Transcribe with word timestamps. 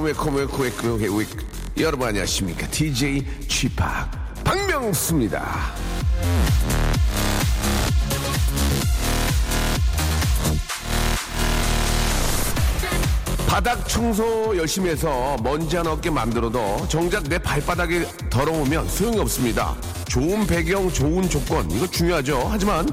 웨이컴 0.00 0.04
웨이컴 0.04 0.34
웨이컴 0.36 0.60
웨이컴 0.60 1.18
웨이컴 1.18 1.38
여러분 1.78 2.08
안녕하십니까 2.08 2.66
DJ 2.68 3.24
G-Park 3.46 4.10
박명수입니다 4.42 5.72
바닥 13.46 13.86
청소 13.86 14.56
열심히 14.56 14.90
해서 14.90 15.36
먼지 15.42 15.76
하나 15.76 15.92
없게 15.92 16.08
만들어도 16.08 16.86
정작 16.88 17.24
내 17.24 17.38
발바닥이 17.38 18.06
더러우면 18.30 18.88
소용이 18.88 19.18
없습니다 19.18 19.76
좋은 20.08 20.46
배경 20.46 20.90
좋은 20.90 21.28
조건 21.28 21.70
이거 21.70 21.86
중요하죠 21.86 22.46
하지만 22.50 22.88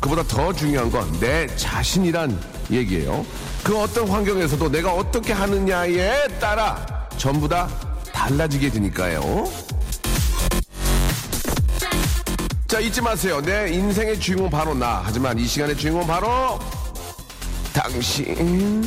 그보다 0.00 0.24
더 0.24 0.52
중요한 0.52 0.90
건 0.90 1.08
내 1.20 1.46
자신이란 1.54 2.51
얘기예요. 2.72 3.24
그 3.62 3.78
어떤 3.78 4.08
환경에서도 4.08 4.70
내가 4.70 4.92
어떻게 4.92 5.32
하느냐에 5.32 6.26
따라 6.40 6.84
전부 7.16 7.48
다 7.48 7.68
달라지게 8.12 8.70
되니까요. 8.70 9.44
자, 12.66 12.80
잊지 12.80 13.02
마세요. 13.02 13.40
내 13.42 13.70
인생의 13.72 14.18
주인공 14.18 14.48
바로 14.48 14.74
나. 14.74 15.02
하지만 15.04 15.38
이 15.38 15.44
시간의 15.46 15.76
주인공 15.76 16.06
바로 16.06 16.58
당신. 17.74 18.82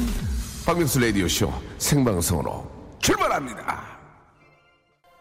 박명수 0.65 0.99
라디오쇼 0.99 1.53
생방송으로 1.77 2.67
출발합니다. 2.99 3.83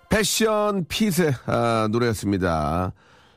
Passion 0.09 0.87
Pit의 0.89 1.35
아, 1.47 1.87
노래였습니다. 1.91 2.93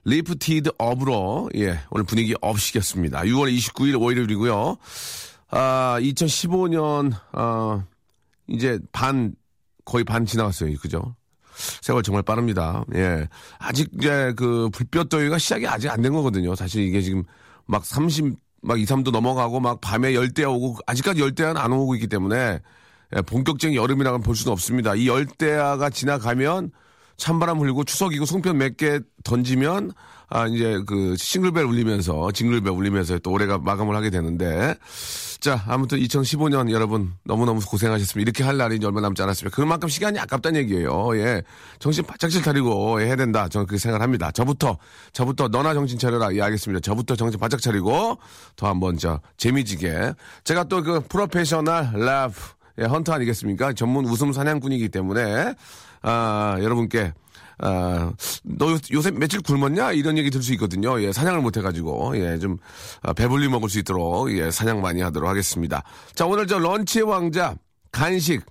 Lifted 0.07 0.71
Up으로 0.77 1.49
예 1.55 1.81
오늘 1.89 2.05
분위기 2.05 2.33
up 2.41 2.59
시켰습니다. 2.59 3.22
6월 3.23 3.53
29일 3.53 4.02
월요일이고요. 4.02 4.77
아 5.49 5.97
2015년 5.99 7.11
아 7.33 7.83
이제 8.47 8.80
반 8.94 9.33
거의 9.83 10.05
반 10.05 10.25
지나갔어요. 10.25 10.73
그죠? 10.77 11.16
세월 11.81 12.03
정말 12.03 12.23
빠릅니다. 12.23 12.86
예. 12.95 13.27
아직 13.59 13.89
이제 13.97 14.33
그 14.38 14.69
불볕더위가 14.72 15.38
시작이 15.39 15.67
아직 15.67 15.89
안 15.89 16.02
된 16.02 16.14
거거든요. 16.14 16.55
사실 16.55 16.83
이게 16.83 17.02
지금 17.02 17.23
막 17.66 17.83
30, 17.83 18.36
막 18.61 18.80
2, 18.80 18.86
3도 18.86 19.11
넘어가고 19.11 19.59
막 19.59 19.81
밤에 19.81 20.14
열대야 20.16 20.47
오고 20.47 20.77
아직까지 20.88 21.19
열대야는 21.19 21.59
안 21.59 21.73
오고 21.73 21.95
있기 21.95 22.08
때문에 22.08 22.59
예, 23.16 23.21
본격적인 23.23 23.75
여름이라고 23.75 24.19
볼 24.19 24.38
수는 24.38 24.53
없습니다. 24.53 24.95
이 24.95 25.08
열대야가 25.09 25.89
지나가면 25.89 26.71
찬바람 27.17 27.57
불고 27.59 27.83
추석이고 27.83 28.25
송편 28.25 28.57
몇 28.57 28.77
개 28.77 28.99
던지면 29.23 29.91
아 30.29 30.45
이제 30.47 30.79
그 30.85 31.15
싱글벨 31.17 31.63
울리면서 31.65 32.31
징글벨 32.31 32.71
울리면서 32.71 33.17
또 33.19 33.31
올해가 33.31 33.57
마감을 33.57 33.95
하게 33.95 34.09
되는데 34.09 34.75
자 35.39 35.63
아무튼 35.67 35.99
2015년 35.99 36.69
여러분 36.71 37.13
너무너무 37.23 37.61
고생하셨습니다. 37.65 38.21
이렇게 38.21 38.43
할 38.43 38.57
날이 38.57 38.75
이제 38.75 38.85
얼마 38.85 38.99
남지 39.01 39.21
않았습니다. 39.21 39.55
그만큼 39.55 39.87
시간이 39.87 40.19
아깝다는 40.19 40.59
얘기예요. 40.61 41.17
예. 41.17 41.43
정신 41.79 42.03
바짝 42.05 42.29
차리고 42.29 42.99
해야 42.99 43.15
된다. 43.15 43.47
저는 43.47 43.67
그렇게 43.67 43.79
생각합니다. 43.79 44.31
저부터 44.31 44.77
저부터 45.13 45.47
너나 45.47 45.73
정신 45.73 45.97
차려라. 45.97 46.33
예 46.36 46.42
알겠습니다. 46.42 46.81
저부터 46.81 47.15
정신 47.15 47.39
바짝 47.39 47.61
차리고 47.61 48.17
더 48.58 48.67
한번 48.67 48.97
저 48.97 49.21
재미지게 49.37 50.13
제가 50.43 50.65
또 50.65 50.81
그 50.83 50.99
프로페셔널 51.08 51.93
랩 51.95 52.31
예, 52.80 52.83
헌터 52.86 53.14
아니겠습니까? 53.14 53.73
전문 53.73 54.05
웃음 54.05 54.32
사냥꾼이기 54.33 54.89
때문에 54.89 55.54
아, 56.02 56.58
여러분께 56.61 57.14
아, 57.60 58.14
너 58.43 58.71
요- 58.71 58.77
요새 58.93 59.10
며칠 59.11 59.42
굶었냐? 59.42 59.92
이런 59.93 60.15
얘기 60.17 60.30
들 60.30 60.43
수 60.43 60.54
있거든요. 60.54 61.02
예, 61.02 61.11
사냥을 61.11 61.42
못 61.42 61.58
해가지고, 61.58 62.16
예, 62.20 62.37
좀, 62.37 62.58
아, 63.02 63.14
배불리 63.14 63.48
먹을 63.49 63.67
수 63.67 63.80
있도록, 63.80 64.32
예, 64.37 64.52
사냥 64.52 64.80
많이 64.80 65.02
하도록 65.02 65.27
하겠습니다. 65.27 65.82
자, 66.14 66.27
오늘 66.27 66.45
저 66.45 66.60
런치의 66.60 67.05
왕자, 67.05 67.55
간식, 67.92 68.45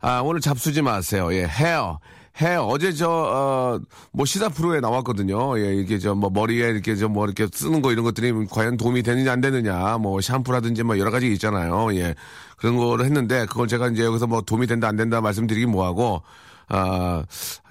아, 0.00 0.20
오늘 0.20 0.40
잡수지 0.40 0.80
마세요. 0.80 1.34
예, 1.34 1.44
헤어. 1.44 1.98
헤어. 2.40 2.64
어제 2.64 2.92
저, 2.92 3.08
어, 3.10 3.78
뭐 4.12 4.24
시사 4.24 4.48
프로에 4.48 4.80
나왔거든요. 4.80 5.58
예, 5.58 5.74
이게 5.76 5.98
저 5.98 6.14
뭐 6.14 6.30
머리에 6.30 6.68
이렇게 6.70 6.96
저 6.96 7.08
뭐 7.08 7.26
이렇게 7.26 7.46
쓰는 7.52 7.82
거 7.82 7.92
이런 7.92 8.04
것들이 8.04 8.32
과연 8.50 8.76
도움이 8.78 9.02
되느냐 9.02 9.32
안 9.32 9.40
되느냐. 9.40 9.98
뭐 9.98 10.20
샴푸라든지 10.20 10.82
뭐 10.82 10.98
여러 10.98 11.10
가지 11.10 11.30
있잖아요. 11.32 11.94
예. 11.96 12.14
그런 12.56 12.76
거를 12.76 13.04
했는데 13.04 13.44
그걸 13.46 13.68
제가 13.68 13.88
이제 13.88 14.04
여기서 14.04 14.26
뭐 14.26 14.40
도움이 14.40 14.66
된다 14.66 14.88
안 14.88 14.96
된다 14.96 15.20
말씀드리긴 15.20 15.70
뭐 15.70 15.84
하고, 15.84 16.22
아, 16.68 17.24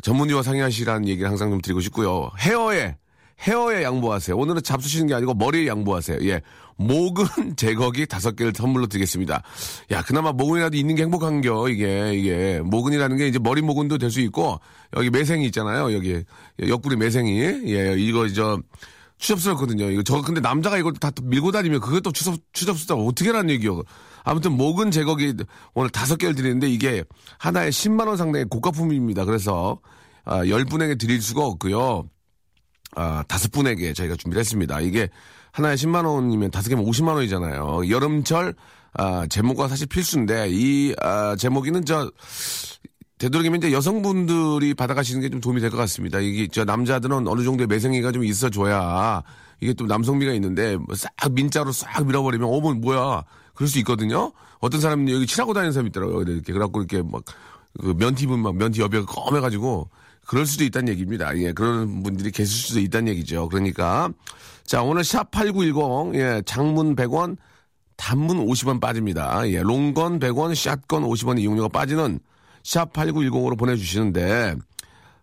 전문의와 0.03 0.43
상의하시라는 0.43 1.07
얘기를 1.07 1.29
항상 1.29 1.49
좀 1.49 1.61
드리고 1.61 1.79
싶고요. 1.81 2.29
헤어에, 2.39 2.97
헤어에 3.41 3.83
양보하세요. 3.83 4.37
오늘은 4.37 4.61
잡수시는 4.63 5.07
게 5.07 5.13
아니고 5.15 5.33
머리에 5.33 5.67
양보하세요. 5.67 6.19
예. 6.29 6.41
목은 6.77 7.25
제거기 7.57 8.05
다섯 8.05 8.35
개를 8.35 8.53
선물로 8.55 8.87
드리겠습니다. 8.87 9.43
야, 9.91 10.01
그나마 10.03 10.31
모근이라도 10.31 10.77
있는 10.77 10.95
게 10.95 11.03
행복한 11.03 11.41
겨, 11.41 11.67
이게, 11.69 12.13
이게. 12.13 12.61
모근이라는 12.63 13.17
게 13.17 13.27
이제 13.27 13.39
머리 13.39 13.61
모근도 13.61 13.97
될 13.97 14.11
수 14.11 14.19
있고, 14.21 14.59
여기 14.95 15.09
매생이 15.09 15.45
있잖아요, 15.47 15.93
여기. 15.93 16.23
옆구리 16.67 16.95
매생이. 16.97 17.39
예, 17.67 17.95
이거, 17.97 18.27
저, 18.29 18.59
추접스럽거든요. 19.21 19.89
이거 19.91 20.01
저 20.03 20.19
근데 20.21 20.41
남자가 20.41 20.77
이걸 20.79 20.93
다 20.93 21.11
밀고 21.21 21.51
다니면 21.51 21.79
그것도 21.79 22.11
추접 22.11 22.35
추접스럽다 22.53 22.95
어떻게 22.95 23.29
하는 23.29 23.51
얘기요? 23.51 23.83
아무튼 24.23 24.57
목은 24.57 24.89
제거기 24.89 25.35
오늘 25.75 25.91
다섯 25.91 26.17
개를 26.17 26.33
드리는데 26.33 26.67
이게 26.67 27.03
하나에 27.37 27.69
10만 27.69 28.07
원 28.07 28.17
상당의 28.17 28.45
고가품입니다. 28.49 29.25
그래서 29.25 29.79
아, 30.25 30.43
10분에게 30.43 30.99
드릴 30.99 31.21
수가 31.21 31.45
없고요. 31.45 32.05
아, 32.95 33.23
다섯 33.27 33.51
분에게 33.51 33.93
저희가 33.93 34.15
준비를 34.15 34.39
했습니다. 34.39 34.79
이게 34.81 35.09
하나에 35.51 35.75
10만 35.75 36.05
원이면 36.05 36.51
다섯 36.51 36.69
개면 36.69 36.85
50만 36.85 37.15
원이잖아요. 37.15 37.89
여름철 37.89 38.53
아, 38.93 39.25
제목과 39.29 39.67
사실 39.67 39.87
필수인데 39.87 40.47
이 40.49 40.93
아, 41.01 41.35
제목이는 41.37 41.85
저 41.85 42.11
되도록이면 43.17 43.59
이제 43.59 43.71
여성분들이 43.71 44.73
받아가시는 44.73 45.21
게 45.21 45.29
좀 45.29 45.39
도움이 45.41 45.61
될 45.61 45.69
것 45.69 45.77
같습니다. 45.77 46.19
이게 46.19 46.47
저 46.51 46.65
남자들은 46.65 47.27
어느 47.27 47.43
정도의 47.43 47.67
매생이가 47.67 48.11
좀 48.11 48.23
있어줘야 48.23 49.21
이게 49.61 49.73
또 49.73 49.85
남성미가 49.85 50.33
있는데 50.33 50.75
뭐싹 50.77 51.11
민자로 51.31 51.71
싹 51.71 52.05
밀어버리면 52.07 52.49
어머 52.51 52.73
뭐야 52.73 53.23
그럴 53.53 53.69
수 53.69 53.77
있거든요. 53.79 54.31
어떤 54.59 54.81
사람은 54.81 55.09
여기 55.09 55.27
칠하고 55.27 55.53
다니는 55.53 55.71
사람 55.71 55.87
있더라고요. 55.87 56.21
이렇게 56.23 56.51
그래갖고 56.53 56.81
이렇게 56.81 57.01
막 57.03 57.23
그 57.79 57.93
면티 57.97 58.25
입은 58.25 58.39
막 58.39 58.57
면티 58.57 58.81
여배가 58.81 59.05
검해가지고 59.05 59.89
그럴 60.25 60.45
수도 60.45 60.63
있다는 60.63 60.89
얘기입니다. 60.89 61.35
예, 61.37 61.51
그런 61.51 62.03
분들이 62.03 62.31
계실 62.31 62.55
수도 62.55 62.79
있다는 62.79 63.09
얘기죠. 63.09 63.49
그러니까 63.49 64.09
자 64.63 64.83
오늘 64.83 65.03
샵 65.03 65.31
8910 65.31 66.15
예, 66.15 66.41
장문 66.45 66.95
100원 66.95 67.37
단문 68.01 68.47
50원 68.47 68.81
빠집니다. 68.81 69.47
예, 69.49 69.61
롱건 69.61 70.19
100원, 70.19 70.55
샷건 70.55 71.03
50원 71.03 71.39
이용료가 71.39 71.67
빠지는 71.67 72.19
샵 72.63 72.91
8910으로 72.93 73.55
보내주시는데, 73.59 74.55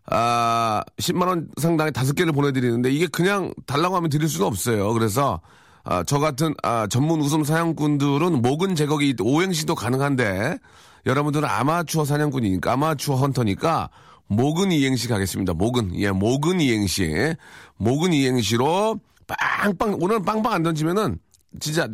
아, 0.07 0.85
10만 0.99 1.27
원 1.27 1.49
상당의 1.61 1.93
다섯 1.93 2.13
개를 2.15 2.33
보내드리는데, 2.33 2.93
이게 2.93 3.09
그냥 3.09 3.53
달라고 3.67 3.97
하면 3.97 4.11
드릴 4.11 4.29
수는 4.29 4.47
없어요. 4.47 4.93
그래서, 4.93 5.41
아, 5.83 6.05
저 6.05 6.21
같은, 6.21 6.55
아, 6.63 6.87
전문 6.87 7.21
웃음 7.21 7.43
사냥꾼들은 7.43 8.43
목은 8.43 8.77
제거기 8.77 9.17
오행시도 9.21 9.75
가능한데, 9.75 10.59
여러분들은 11.05 11.49
아마추어 11.49 12.05
사냥꾼이니까, 12.05 12.73
아마추어 12.73 13.17
헌터니까, 13.17 13.91
목은 14.29 14.73
이행시 14.73 15.09
가겠습니다. 15.09 15.55
목은, 15.55 15.99
예, 16.01 16.11
목은 16.11 16.61
이행시. 16.61 17.35
목은 17.77 18.13
이행시로, 18.13 19.01
빵빵, 19.27 19.97
오늘 20.01 20.23
빵빵 20.23 20.53
안 20.53 20.63
던지면은, 20.63 21.19
진짜, 21.61 21.89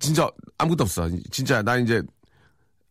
진짜 0.00 0.28
아무것도 0.58 0.82
없어. 0.84 1.08
진짜 1.30 1.62
나 1.62 1.76
이제 1.76 2.02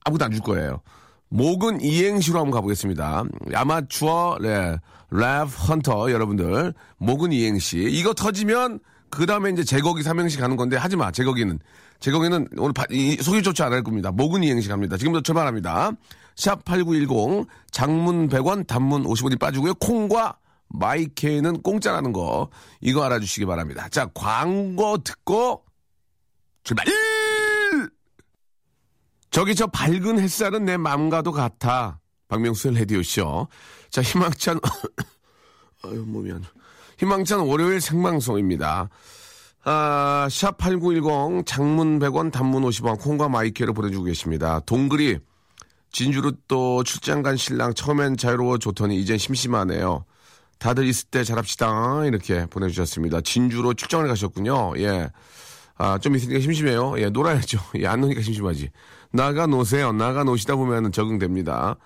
아무것도 0.06 0.25
안 0.25 0.31
줄 0.31 0.42
거예요. 0.42 0.81
목은 1.30 1.81
이행시로 1.81 2.40
한번 2.40 2.52
가보겠습니다. 2.52 3.25
아마추어 3.54 4.38
네, 4.42 4.78
랩 5.12 5.44
헌터 5.68 6.12
여러분들 6.12 6.74
목은 6.98 7.34
이행시 7.34 7.80
이거 7.80 8.13
터지면 8.13 8.80
그 9.10 9.25
다음에 9.25 9.50
이제 9.50 9.63
제거기 9.66 10.04
삼행시 10.04 10.38
가는 10.38 10.56
건데 10.56 10.78
하지 10.78 10.96
마 10.96 11.12
제거기는 11.12 11.60
제거기는 12.00 12.48
오늘 12.58 12.72
바- 12.74 12.86
이- 12.92 13.18
속이 13.18 13.42
좋지 13.44 13.63
않을 13.63 13.84
겁니다. 13.84 14.12
목은 14.12 14.44
이행시 14.44 14.69
갑니다. 14.69 14.96
지금부터 14.96 15.22
출발합니다. 15.24 15.92
샵8910 16.36 17.48
장문 17.72 18.30
100원 18.30 18.68
단문 18.68 19.04
50원이 19.04 19.40
빠지고요. 19.40 19.76
콩과 19.76 20.38
마이케이는 20.68 21.62
공짜라는 21.62 22.12
거 22.12 22.50
이거 22.82 23.04
알아주시기 23.04 23.46
바랍니다. 23.46 23.88
자 23.90 24.10
광고 24.14 24.98
듣고 24.98 25.64
출발! 26.64 26.86
저기 29.30 29.54
저 29.54 29.68
밝은 29.68 30.20
햇살은 30.20 30.66
내 30.66 30.78
맘과도 30.78 31.32
같아. 31.32 32.00
박명수의 32.30 32.76
레디오쇼. 32.76 33.48
자, 33.90 34.02
희망찬, 34.02 34.60
아유, 35.84 36.04
몸이 36.08 36.32
안. 36.32 36.44
희망찬 36.98 37.42
월요일 37.42 37.82
생방송입니다. 37.82 38.90
아, 39.66 40.28
샵8910 40.30 41.46
장문 41.46 42.00
100원 42.00 42.32
단문 42.32 42.64
50원 42.64 43.00
콩과 43.00 43.28
마이크를 43.30 43.74
보내주고 43.74 44.06
계십니다. 44.06 44.62
동글이 44.62 45.20
진주로 45.95 46.33
또 46.50 46.83
출장 46.83 47.24
간 47.24 47.38
신랑 47.38 47.74
처음엔 47.74 48.18
자유로워 48.18 48.57
좋더니 48.57 49.00
이젠 49.00 49.18
심심하네요. 49.18 50.03
다들 50.59 50.86
있을 50.88 51.07
때 51.07 51.24
잘합시다. 51.24 52.03
이렇게 52.03 52.45
보내주셨습니다. 52.47 53.21
진주로 53.21 53.74
출장을 53.74 54.06
가셨군요. 54.06 54.74
예. 54.80 55.09
아, 55.77 55.97
좀 55.97 56.18
있으니까 56.18 56.42
심심해요. 56.42 57.00
예, 57.00 57.09
놀아야죠. 57.09 57.59
예, 57.80 57.88
안 57.88 58.01
노니까 58.01 58.21
심심하지. 58.21 58.71
나가 59.13 59.47
노세요. 59.47 59.94
나가 59.94 60.25
노시다 60.25 60.57
보면 60.57 60.92
적응됩니다. 60.92 61.77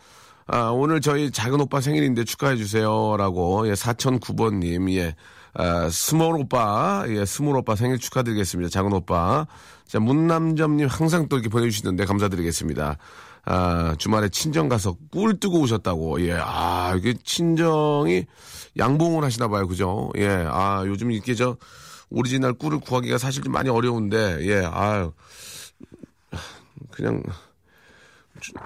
아, 0.48 0.72
오늘 0.72 1.02
저희 1.02 1.30
작은 1.30 1.62
오빠 1.62 1.80
생일인데 1.80 2.24
축하해주세요. 2.24 3.16
라고, 3.16 3.68
예, 3.68 3.74
4009번님, 3.74 4.92
예, 4.94 5.16
아, 5.54 5.90
small 5.90 6.36
오빠, 6.36 7.06
예, 7.08 7.26
small 7.26 7.58
오빠 7.58 7.76
생일 7.76 7.98
축하드리겠습니다. 7.98 8.70
작은 8.70 8.94
오빠. 8.94 9.48
자, 9.88 10.00
문남점님 10.00 10.88
항상 10.88 11.28
또 11.28 11.38
이렇게 11.38 11.50
보내주시는데 11.50 12.06
감사드리겠습니다. 12.06 12.98
아, 13.46 13.96
주말에 13.98 14.30
친정 14.30 14.70
가서 14.70 14.96
꿀 15.12 15.40
뜨고 15.40 15.60
오셨다고. 15.62 16.22
예, 16.28 16.38
아, 16.40 16.94
이게 16.98 17.14
친정이 17.24 18.26
양봉을 18.78 19.24
하시나 19.24 19.48
봐요. 19.48 19.68
그죠? 19.68 20.12
예, 20.18 20.28
아, 20.28 20.84
요즘 20.86 21.12
이렇게 21.12 21.34
저, 21.34 21.58
오리지널 22.12 22.54
꿀을 22.54 22.80
구하기가 22.80 23.18
사실 23.18 23.44
좀 23.44 23.54
많이 23.54 23.70
어려운데, 23.70 24.40
예, 24.42 24.64
아유, 24.66 25.12
그냥, 26.92 27.24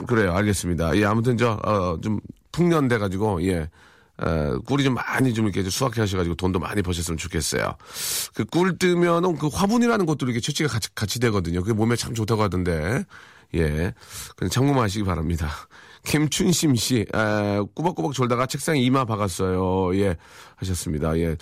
그래요. 0.08 0.34
알겠습니다. 0.34 0.96
예, 0.98 1.06
아무튼 1.06 1.38
저, 1.38 1.60
어, 1.64 2.00
좀 2.02 2.20
풍년돼가지고, 2.52 3.46
예, 3.48 3.70
어, 4.20 4.60
꿀이 4.66 4.84
좀 4.84 4.94
많이 4.94 5.34
좀 5.34 5.48
이렇게 5.48 5.68
수확해 5.70 6.02
하셔가지고 6.02 6.36
돈도 6.36 6.60
많이 6.60 6.82
버셨으면 6.82 7.18
좋겠어요. 7.18 7.76
그 8.36 8.46
꿀 8.46 8.78
뜨면은 8.78 9.38
그 9.38 9.48
화분이라는 9.48 10.06
것도 10.06 10.26
이렇게 10.26 10.40
채취가 10.40 10.70
같이, 10.70 10.94
같이 10.94 11.20
되거든요. 11.20 11.62
그게 11.62 11.74
몸에 11.74 11.96
참 11.96 12.14
좋다고 12.14 12.44
하던데, 12.44 13.04
예, 13.56 13.94
그냥 14.36 14.50
참고하시기 14.52 15.04
바랍니다. 15.06 15.50
김춘심 16.06 16.76
씨, 16.76 17.06
아, 17.14 17.64
꾸벅꾸벅 17.76 18.14
졸다가 18.14 18.46
책상에 18.46 18.80
이마 18.82 19.06
박았어요. 19.06 19.96
예, 19.98 20.18
하셨습니다. 20.58 21.18
예, 21.18 21.36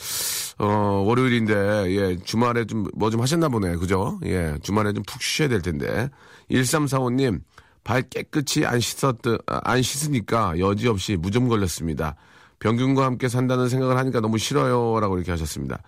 어, 0.59 0.65
월요일인데, 1.05 1.55
예, 1.95 2.17
주말에 2.23 2.65
좀, 2.65 2.85
뭐 2.93 3.09
좀 3.09 3.21
하셨나 3.21 3.49
보네. 3.49 3.75
그죠? 3.77 4.19
예, 4.23 4.55
주말에 4.61 4.93
좀 4.93 5.03
푹 5.07 5.21
쉬셔야 5.21 5.47
될 5.49 5.61
텐데. 5.61 6.09
1345님, 6.51 7.41
발 7.83 8.03
깨끗이 8.03 8.65
안 8.65 8.79
씻었, 8.79 9.17
안 9.47 9.81
씻으니까 9.81 10.59
여지없이 10.59 11.15
무좀 11.17 11.47
걸렸습니다. 11.49 12.15
병균과 12.61 13.05
함께 13.05 13.27
산다는 13.27 13.69
생각을 13.69 13.97
하니까 13.97 14.21
너무 14.21 14.37
싫어요. 14.37 14.99
라고 15.01 15.17
이렇게 15.17 15.31
하셨습니다. 15.31 15.83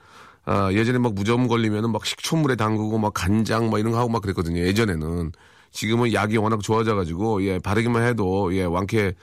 아, 0.46 0.72
예전에 0.74 0.98
막 1.00 1.14
무좀 1.14 1.48
걸리면은 1.48 1.92
막 1.92 2.06
식초물에 2.06 2.56
담그고 2.58 2.98
막 3.00 3.14
간장 3.14 3.70
막 3.70 3.80
이런 3.80 3.94
거 3.94 4.00
하고 4.00 4.10
막 4.10 4.22
그랬거든요. 4.22 4.60
예전에는. 4.60 5.31
지금은 5.72 6.14
약이 6.14 6.38
워낙 6.38 6.62
좋아져 6.62 6.96
가지고, 6.96 7.44
예, 7.46 7.58
바르기만 7.60 8.06
해도, 8.06 8.54
예, 8.56 8.64
완쾌, 8.64 9.14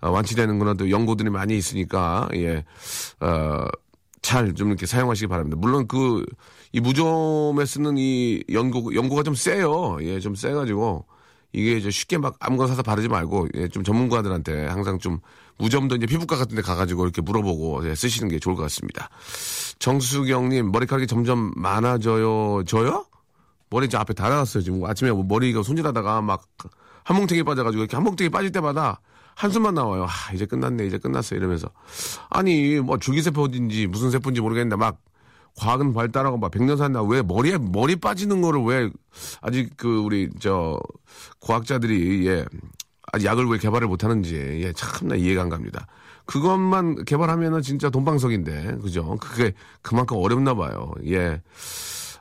어, 0.00 0.10
완치되는 0.10 0.58
그런 0.58 0.76
또 0.76 0.90
연고들이 0.90 1.28
많이 1.30 1.56
있으니까, 1.56 2.28
예, 2.34 2.64
어, 3.20 3.66
잘좀 4.22 4.68
이렇게 4.68 4.86
사용하시기 4.86 5.26
바랍니다. 5.28 5.56
물론 5.60 5.86
그, 5.88 6.24
이 6.72 6.80
무좀에 6.80 7.64
쓰는 7.66 7.96
이 7.98 8.42
연고, 8.52 8.94
연고가 8.94 9.22
좀 9.22 9.34
세요. 9.34 9.98
예, 10.02 10.20
좀 10.20 10.34
세 10.34 10.52
가지고, 10.52 11.06
이게 11.52 11.76
이제 11.76 11.90
쉽게 11.90 12.18
막 12.18 12.36
아무거나 12.40 12.68
사서 12.68 12.82
바르지 12.82 13.08
말고, 13.08 13.48
예, 13.56 13.68
좀 13.68 13.82
전문가들한테 13.84 14.66
항상 14.66 14.98
좀 14.98 15.18
무좀도 15.58 15.96
이제 15.96 16.06
피부과 16.06 16.36
같은 16.36 16.56
데 16.56 16.62
가가지고 16.62 17.04
이렇게 17.04 17.20
물어보고 17.20 17.88
예, 17.88 17.94
쓰시는 17.94 18.28
게 18.28 18.38
좋을 18.38 18.56
것 18.56 18.62
같습니다. 18.62 19.10
정수경님, 19.78 20.70
머리카락이 20.72 21.06
점점 21.06 21.52
많아져요. 21.56 22.64
저요? 22.64 23.06
머리 23.70 23.86
이제 23.86 23.96
앞에 23.96 24.14
다 24.14 24.28
나갔어요. 24.28 24.62
지금 24.62 24.84
아침에 24.84 25.10
뭐 25.12 25.24
머리가 25.24 25.62
손질하다가 25.62 26.22
막 26.22 26.44
한 27.08 27.16
뭉탱이 27.16 27.42
빠져가지고 27.42 27.84
이렇게 27.84 27.96
한 27.96 28.04
뭉탱이 28.04 28.28
빠질 28.28 28.52
때마다 28.52 29.00
한숨만 29.34 29.72
나와요. 29.72 30.04
아, 30.04 30.32
이제 30.34 30.44
끝났네. 30.44 30.86
이제 30.86 30.98
끝났어. 30.98 31.36
이러면서. 31.36 31.70
아니, 32.28 32.80
뭐 32.80 32.98
줄기세포인지 32.98 33.86
무슨 33.86 34.10
세포인지 34.10 34.42
모르겠는데 34.42 34.76
막 34.76 35.00
과학은 35.56 35.94
발달하고 35.94 36.36
막 36.36 36.50
백년 36.50 36.76
산다. 36.76 37.02
왜 37.02 37.22
머리에, 37.22 37.56
머리 37.56 37.96
빠지는 37.96 38.42
거를 38.42 38.62
왜 38.62 38.90
아직 39.40 39.70
그 39.78 40.00
우리 40.00 40.28
저 40.38 40.78
과학자들이 41.40 42.26
예. 42.26 42.44
아직 43.12 43.26
약을 43.26 43.46
왜 43.46 43.58
개발을 43.58 43.88
못 43.88 44.04
하는지 44.04 44.34
예, 44.36 44.72
참나 44.72 45.16
이해가 45.16 45.42
안 45.42 45.48
갑니다. 45.48 45.86
그것만 46.26 47.04
개발하면은 47.04 47.62
진짜 47.62 47.88
돈방석인데. 47.90 48.78
그죠? 48.82 49.16
그게 49.20 49.52
그만큼 49.82 50.18
어렵나 50.18 50.54
봐요. 50.54 50.92
예. 51.06 51.40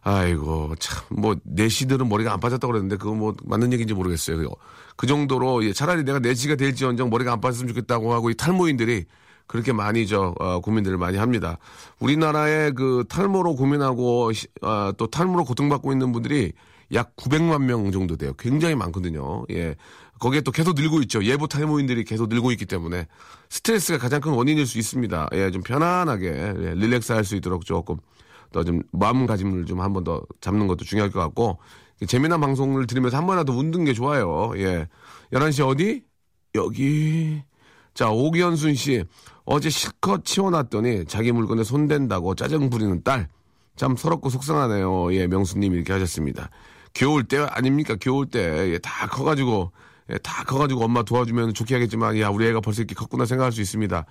아이고 0.03 0.73
참 0.79 1.05
뭐 1.09 1.35
내시들은 1.43 2.07
머리가 2.07 2.31
안 2.33 2.39
빠졌다고 2.39 2.71
그랬는데 2.71 2.95
그거 2.97 3.13
뭐 3.13 3.35
맞는 3.43 3.73
얘기인지 3.73 3.93
모르겠어요. 3.93 4.49
그 4.95 5.07
정도로 5.07 5.63
예, 5.65 5.73
차라리 5.73 6.03
내가 6.03 6.19
내시가 6.19 6.55
될지언정 6.55 7.09
머리가 7.09 7.33
안 7.33 7.41
빠졌으면 7.41 7.67
좋겠다고 7.69 8.13
하고 8.13 8.29
이 8.29 8.35
탈모인들이 8.35 9.05
그렇게 9.47 9.71
많이 9.73 10.07
저 10.07 10.33
어, 10.39 10.59
고민들을 10.59 10.97
많이 10.97 11.17
합니다. 11.17 11.57
우리나라의 11.99 12.73
그 12.73 13.03
탈모로 13.09 13.55
고민하고 13.55 14.31
시- 14.33 14.47
아, 14.61 14.93
또 14.97 15.07
탈모로 15.07 15.45
고통받고 15.45 15.91
있는 15.91 16.11
분들이 16.11 16.53
약 16.93 17.15
900만 17.15 17.63
명 17.63 17.91
정도 17.91 18.15
돼요. 18.15 18.33
굉장히 18.37 18.75
많거든요. 18.75 19.45
예. 19.51 19.75
거기에 20.19 20.41
또 20.41 20.51
계속 20.51 20.73
늘고 20.75 21.01
있죠. 21.03 21.23
예부 21.23 21.47
탈모인들이 21.47 22.03
계속 22.03 22.27
늘고 22.29 22.51
있기 22.51 22.65
때문에 22.65 23.07
스트레스가 23.49 23.99
가장 23.99 24.19
큰 24.21 24.31
원인일 24.33 24.65
수 24.65 24.79
있습니다. 24.79 25.29
예, 25.33 25.51
좀 25.51 25.61
편안하게 25.61 26.27
예, 26.27 26.73
릴렉스 26.75 27.11
할 27.11 27.23
수 27.23 27.35
있도록 27.35 27.65
조금 27.65 27.97
더 28.51 28.63
좀 28.63 28.81
마음가짐을 28.93 29.65
좀 29.65 29.79
한 29.79 29.93
번 29.93 30.03
더 30.03 30.23
잡는 30.41 30.67
것도 30.67 30.85
중요할 30.85 31.11
것 31.11 31.19
같고 31.19 31.59
재미난 32.07 32.39
방송을 32.41 32.87
들으면서 32.87 33.17
한 33.17 33.27
번이라도 33.27 33.53
웃는 33.53 33.83
게 33.85 33.93
좋아요. 33.93 34.53
예. 34.57 34.87
11시 35.33 35.67
어디? 35.67 36.03
여기. 36.55 37.41
자, 37.93 38.09
오기현순 38.09 38.75
씨. 38.75 39.03
어제 39.45 39.69
실컷 39.69 40.23
치워놨더니 40.25 41.05
자기 41.05 41.31
물건에 41.31 41.63
손댄다고 41.63 42.35
짜증 42.35 42.69
부리는 42.69 43.03
딸. 43.03 43.27
참 43.75 43.95
서럽고 43.95 44.29
속상하네요. 44.29 45.13
예, 45.13 45.27
명수님 45.27 45.73
이렇게 45.73 45.93
하셨습니다. 45.93 46.49
겨울 46.97 47.23
때 47.23 47.37
아닙니까? 47.37 47.95
겨울 47.99 48.25
때. 48.25 48.71
예, 48.73 48.79
다 48.79 49.07
커가지고, 49.07 49.71
예, 50.09 50.17
다 50.17 50.43
커가지고 50.43 50.83
엄마 50.83 51.03
도와주면 51.03 51.53
좋게 51.53 51.75
하겠지만, 51.75 52.19
야, 52.19 52.29
우리 52.29 52.47
애가 52.47 52.61
벌써 52.61 52.81
이렇게 52.81 52.95
컸구나 52.95 53.25
생각할 53.25 53.51
수 53.51 53.61
있습니다. 53.61 54.03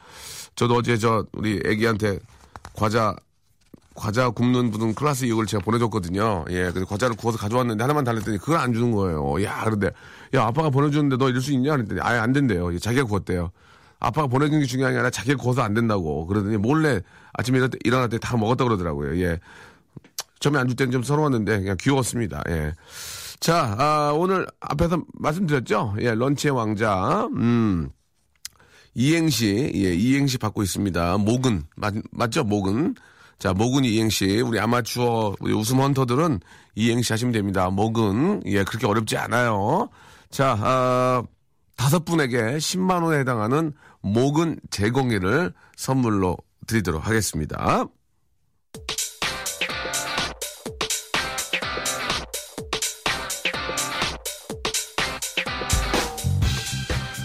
저도 0.55 0.77
어제 0.77 0.97
저, 0.97 1.27
우리 1.33 1.61
애기한테 1.67 2.21
과자, 2.75 3.17
과자 3.97 4.31
굽는 4.31 4.71
무슨 4.71 4.95
클래스 4.95 5.25
이걸 5.25 5.47
제가 5.47 5.65
보내줬거든요. 5.65 6.45
예, 6.51 6.71
그래서 6.71 6.85
과자를 6.87 7.17
구워서 7.17 7.39
가져왔는데 7.39 7.83
하나만 7.83 8.05
달랬더니 8.05 8.39
그걸 8.39 8.59
안 8.59 8.73
주는 8.73 8.93
거예요. 8.93 9.43
야, 9.43 9.63
그런데, 9.65 9.91
야, 10.35 10.45
아빠가 10.45 10.71
보내주는데 10.71 11.17
너 11.17 11.29
이럴 11.29 11.41
수 11.41 11.53
있냐? 11.53 11.73
그랬더니 11.73 12.01
아예 12.03 12.19
안 12.19 12.33
된대요. 12.33 12.73
예, 12.73 12.79
자기가 12.79 13.05
구웠대요. 13.05 13.51
아빠가 13.99 14.29
보내준 14.29 14.61
게 14.61 14.67
중요한 14.67 14.93
게 14.93 14.99
아니라 14.99 15.11
자기가 15.11 15.43
구워서 15.43 15.63
안 15.63 15.75
된다고. 15.75 16.27
그러더니 16.27 16.59
몰래 16.59 17.01
아침에 17.33 17.57
일어날 17.57 17.71
때, 17.71 17.79
일어날 17.85 18.09
때 18.11 18.19
다 18.19 18.37
먹었다 18.37 18.63
그러더라고요. 18.65 19.19
예. 19.23 19.41
처음에 20.41 20.59
안줄 20.59 20.77
때는 20.77 20.93
좀 20.93 21.03
서러웠는데 21.03 21.61
그냥 21.61 21.77
귀여웠습니다. 21.81 22.43
예. 22.49 22.73
자, 23.41 23.77
아, 23.79 24.13
오늘 24.15 24.47
앞에서 24.61 25.03
말씀드렸죠? 25.15 25.97
예, 26.01 26.15
런치의 26.15 26.55
왕자. 26.55 27.29
음. 27.37 27.91
이행시, 28.95 29.73
예, 29.75 29.95
이행시 29.95 30.39
받고 30.39 30.63
있습니다. 30.63 31.19
목은, 31.19 31.65
맞, 31.77 31.95
맞죠? 32.13 32.45
목은. 32.45 32.95
자, 33.39 33.53
목은 33.53 33.85
이행시. 33.85 34.41
우리 34.41 34.59
아마추어, 34.59 35.37
우리 35.41 35.53
웃음 35.53 35.81
헌터들은 35.81 36.41
이행시 36.75 37.13
하시면 37.13 37.33
됩니다. 37.33 37.69
목은, 37.69 38.43
예, 38.47 38.65
그렇게 38.65 38.87
어렵지 38.87 39.19
않아요. 39.19 39.91
자, 40.31 40.57
아, 40.59 41.23
다섯 41.77 42.07
분에게 42.07 42.57
10만원에 42.57 43.21
해당하는 43.21 43.73
목은 44.01 44.61
제공기를 44.71 45.53
선물로 45.77 46.39
드리도록 46.67 47.07
하겠습니다. 47.07 47.87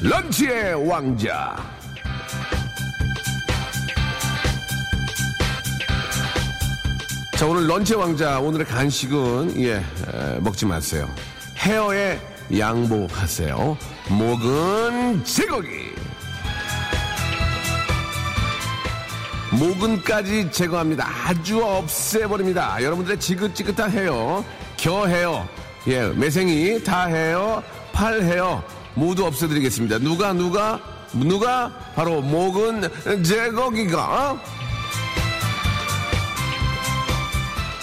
런치의 0.04 0.88
왕자. 0.90 1.56
자, 7.38 7.46
오늘 7.46 7.68
런치 7.68 7.94
왕자, 7.94 8.40
오늘의 8.40 8.66
간식은, 8.66 9.62
예, 9.62 9.76
에, 9.76 10.40
먹지 10.40 10.66
마세요. 10.66 11.08
헤어에 11.58 12.20
양보하세요. 12.58 13.78
목은 14.10 15.24
제거기. 15.24 15.70
모근까지 19.52 20.50
제거합니다. 20.50 21.08
아주 21.28 21.64
없애버립니다. 21.64 22.82
여러분들의 22.82 23.20
지긋지긋한 23.20 23.92
헤어, 23.92 24.44
겨 24.78 25.06
헤어, 25.06 25.48
예, 25.88 26.08
매생이 26.08 26.84
다 26.84 27.06
헤어, 27.06 27.62
팔 27.94 28.24
헤어 28.24 28.64
모두 28.94 29.26
없애드리겠습니다. 29.26 30.00
누가 30.00 30.34
누가 30.34 30.80
누가 31.14 31.72
바로 31.96 32.22
목은 32.22 32.90
제거기가 33.24 34.40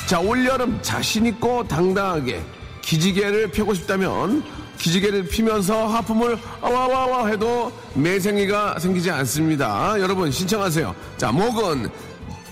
자, 0.06 0.20
올여름 0.20 0.78
자신있고 0.80 1.68
당당하게 1.68 2.42
기지개를 2.80 3.50
펴고 3.50 3.74
싶다면 3.74 4.42
기지개를 4.78 5.28
피면서 5.28 5.86
하품을 5.86 6.38
와와와 6.62 7.26
해도 7.26 7.70
매생이가 7.92 8.78
생기지 8.78 9.10
않습니다. 9.10 10.00
여러분 10.00 10.30
신청하세요. 10.32 10.94
자, 11.18 11.30
목은 11.30 11.90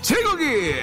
제거기! 0.03 0.75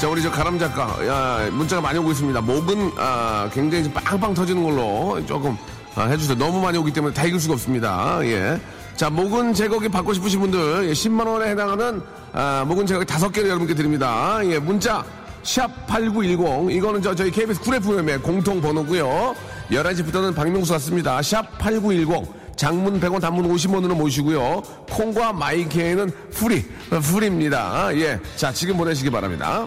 자, 0.00 0.08
우리 0.08 0.22
저 0.22 0.30
가람 0.30 0.58
작가, 0.58 0.96
야, 1.06 1.50
문자가 1.52 1.82
많이 1.82 1.98
오고 1.98 2.12
있습니다. 2.12 2.40
목은, 2.40 2.92
아, 2.96 3.50
굉장히 3.52 3.84
좀 3.84 3.92
빵빵 3.92 4.32
터지는 4.32 4.62
걸로 4.62 5.20
조금, 5.26 5.58
아, 5.94 6.04
해주세요. 6.04 6.38
너무 6.38 6.58
많이 6.58 6.78
오기 6.78 6.90
때문에 6.90 7.12
다 7.12 7.26
읽을 7.26 7.38
수가 7.38 7.52
없습니다. 7.52 8.18
예. 8.22 8.58
자, 8.96 9.10
모근 9.10 9.52
제거기 9.52 9.90
받고 9.90 10.14
싶으신 10.14 10.40
분들, 10.40 10.88
예, 10.88 10.92
10만원에 10.92 11.48
해당하는, 11.48 12.00
아, 12.32 12.64
모근 12.66 12.86
제거기 12.86 13.04
다섯 13.04 13.30
개를 13.30 13.50
여러분께 13.50 13.74
드립니다. 13.74 14.40
예, 14.44 14.58
문자, 14.58 15.04
샵8910. 15.42 16.70
이거는 16.70 17.02
저, 17.02 17.14
저희 17.14 17.30
KBS 17.30 17.60
Cool 17.60 17.74
FM의 17.74 18.22
공통 18.22 18.62
번호고요 18.62 19.34
11시부터는 19.70 20.34
박명수가 20.34 20.78
씁니다. 20.78 21.20
샵8910. 21.20 22.26
장문 22.56 23.00
100원, 23.00 23.20
단문 23.20 23.52
50원으로 23.52 23.94
모시고요. 23.94 24.62
콩과 24.88 25.34
마이케이는 25.34 26.10
free, 26.32 26.62
free입니다. 26.88 27.94
예. 27.96 28.18
자, 28.36 28.50
지금 28.50 28.78
보내시기 28.78 29.10
바랍니다. 29.10 29.66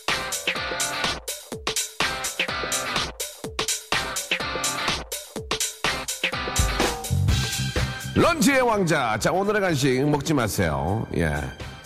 런치의 8.15 8.61
왕자. 8.61 9.17
자, 9.19 9.31
오늘의 9.31 9.61
간식 9.61 10.09
먹지 10.09 10.33
마세요. 10.33 11.05
예. 11.15 11.33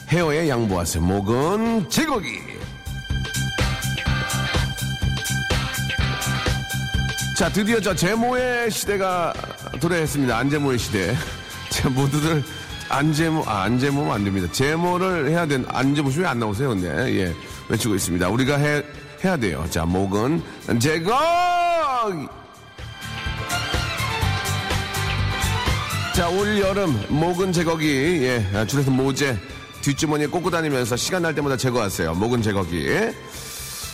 헤어에 0.10 0.50
양보하세요. 0.50 1.04
목은 1.04 1.90
제거기. 1.90 2.40
자, 7.38 7.50
드디어 7.50 7.80
저 7.80 7.94
제모의 7.94 8.72
시대가 8.72 9.34
도래했습니다. 9.80 10.36
안제모의 10.36 10.80
시대. 10.80 11.16
자, 11.70 11.90
모두들 11.90 12.44
안제모, 12.90 13.44
아, 13.46 13.64
안제모면 13.64 14.12
안 14.14 14.24
됩니다. 14.24 14.48
제모를 14.52 15.30
해야 15.30 15.46
되는, 15.46 15.66
안제모 15.70 16.12
왜안 16.18 16.40
나오세요? 16.40 16.70
근데, 16.70 16.88
예. 17.20 17.36
외치고 17.70 17.94
있습니다. 17.94 18.30
우리가 18.30 18.58
해, 18.58 18.84
해야 19.24 19.38
돼요. 19.38 19.66
자, 19.70 19.86
목은 19.86 20.42
제거 20.80 21.14
자, 26.16 26.30
올 26.30 26.58
여름 26.62 26.98
목은 27.10 27.52
제거기, 27.52 27.88
예, 28.24 28.48
아, 28.54 28.66
줄여서 28.66 28.90
모제 28.90 29.38
뒷주머니에 29.82 30.28
꽂고 30.28 30.50
다니면서 30.50 30.96
시간 30.96 31.24
날 31.24 31.36
때마다 31.36 31.58
제거하세요. 31.58 32.14
목은 32.14 32.42
제거기. 32.42 32.88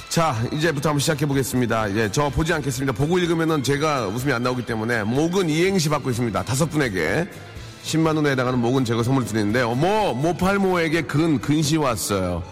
자, 0.08 0.36
이제부터 0.54 0.90
한번 0.90 1.00
시작해 1.00 1.26
보겠습니다. 1.26 1.96
예, 1.96 2.12
저 2.12 2.30
보지 2.30 2.54
않겠습니다. 2.54 2.94
보고 2.94 3.18
읽으면은 3.18 3.64
제가 3.64 4.06
웃음이 4.06 4.32
안 4.34 4.44
나오기 4.44 4.68
때문에 4.68 5.02
목은 5.02 5.50
이행시 5.50 5.90
받고 5.90 6.12
있습니다. 6.12 6.44
다섯 6.44 6.70
분에게 6.70 7.28
10만 7.86 8.16
원에 8.16 8.30
해당하는 8.30 8.60
목은 8.60 8.86
제거 8.86 9.02
선물 9.02 9.26
드리는데, 9.26 9.64
어머, 9.64 10.14
모팔모에게 10.14 11.02
근 11.02 11.42
근시 11.42 11.76
왔어요. 11.78 12.44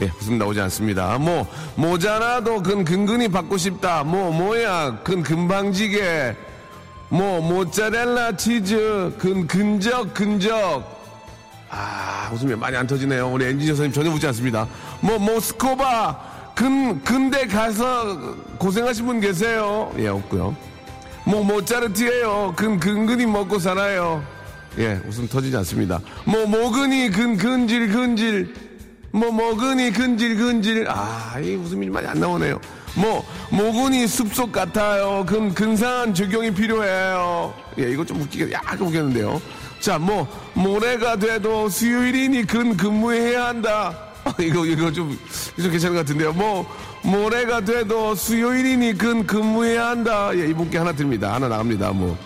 예, 0.00 0.10
웃음 0.22 0.38
나오지 0.38 0.58
않습니다. 0.62 1.18
뭐, 1.18 1.46
모자라도 1.76 2.62
근 2.62 2.82
근근히 2.82 3.28
받고 3.28 3.58
싶다. 3.58 4.04
뭐, 4.04 4.32
뭐야, 4.32 5.00
근 5.04 5.22
금방지게. 5.22 6.51
뭐 7.12 7.42
모짜렐라 7.42 8.36
치즈 8.38 9.12
근 9.18 9.46
근적 9.46 10.14
근적. 10.14 10.82
아 11.68 12.30
웃음이 12.32 12.54
많이 12.54 12.74
안 12.74 12.86
터지네요. 12.86 13.30
우리 13.30 13.44
엔지니어 13.44 13.74
선생님 13.74 13.92
전혀 13.92 14.10
웃지 14.10 14.26
않습니다. 14.28 14.66
뭐 15.02 15.18
모스코바 15.18 16.52
근 16.54 17.04
근데 17.04 17.46
가서 17.46 18.34
고생하신 18.56 19.04
분 19.04 19.20
계세요? 19.20 19.92
예 19.98 20.08
없고요. 20.08 20.56
뭐 21.26 21.44
모짜르티예요. 21.44 22.54
근 22.56 22.80
근근히 22.80 23.26
먹고 23.26 23.58
살아요. 23.58 24.24
예 24.78 24.98
웃음 25.06 25.28
터지지 25.28 25.54
않습니다. 25.58 26.00
뭐 26.24 26.46
모근이 26.46 27.10
근 27.10 27.36
근질 27.36 27.92
근질. 27.92 28.54
뭐 29.10 29.30
먹으니 29.30 29.92
근질 29.92 30.36
근질. 30.38 30.86
아 30.88 31.38
이 31.42 31.56
웃음이 31.56 31.90
많이 31.90 32.06
안 32.06 32.18
나오네요 32.18 32.58
뭐 32.94 33.24
모근이 33.50 34.06
숲속 34.06 34.52
같아요. 34.52 35.24
근 35.26 35.52
근사한 35.54 36.14
적용이 36.14 36.52
필요해요. 36.52 37.54
예 37.78 37.90
이거 37.90 38.04
좀 38.04 38.20
웃기게 38.20 38.52
약간 38.52 38.78
웃겼는데요. 38.80 39.40
자 39.80 39.98
뭐 39.98 40.28
모레가 40.54 41.16
돼도 41.16 41.68
수요일이니 41.68 42.46
근 42.46 42.76
근무해야 42.76 43.46
한다. 43.46 43.96
이거 44.38 44.64
이거 44.66 44.92
좀, 44.92 45.18
좀 45.56 45.70
괜찮은 45.70 45.94
것 45.96 46.02
같은데요. 46.02 46.32
뭐 46.32 46.64
모레가 47.02 47.62
돼도 47.62 48.14
수요일이니 48.14 48.96
근 48.98 49.26
근무해야 49.26 49.88
한다. 49.88 50.30
예 50.34 50.46
이분께 50.48 50.78
하나 50.78 50.92
드립니다. 50.92 51.34
하나 51.34 51.48
나갑니다 51.48 51.90
뭐. 51.92 52.16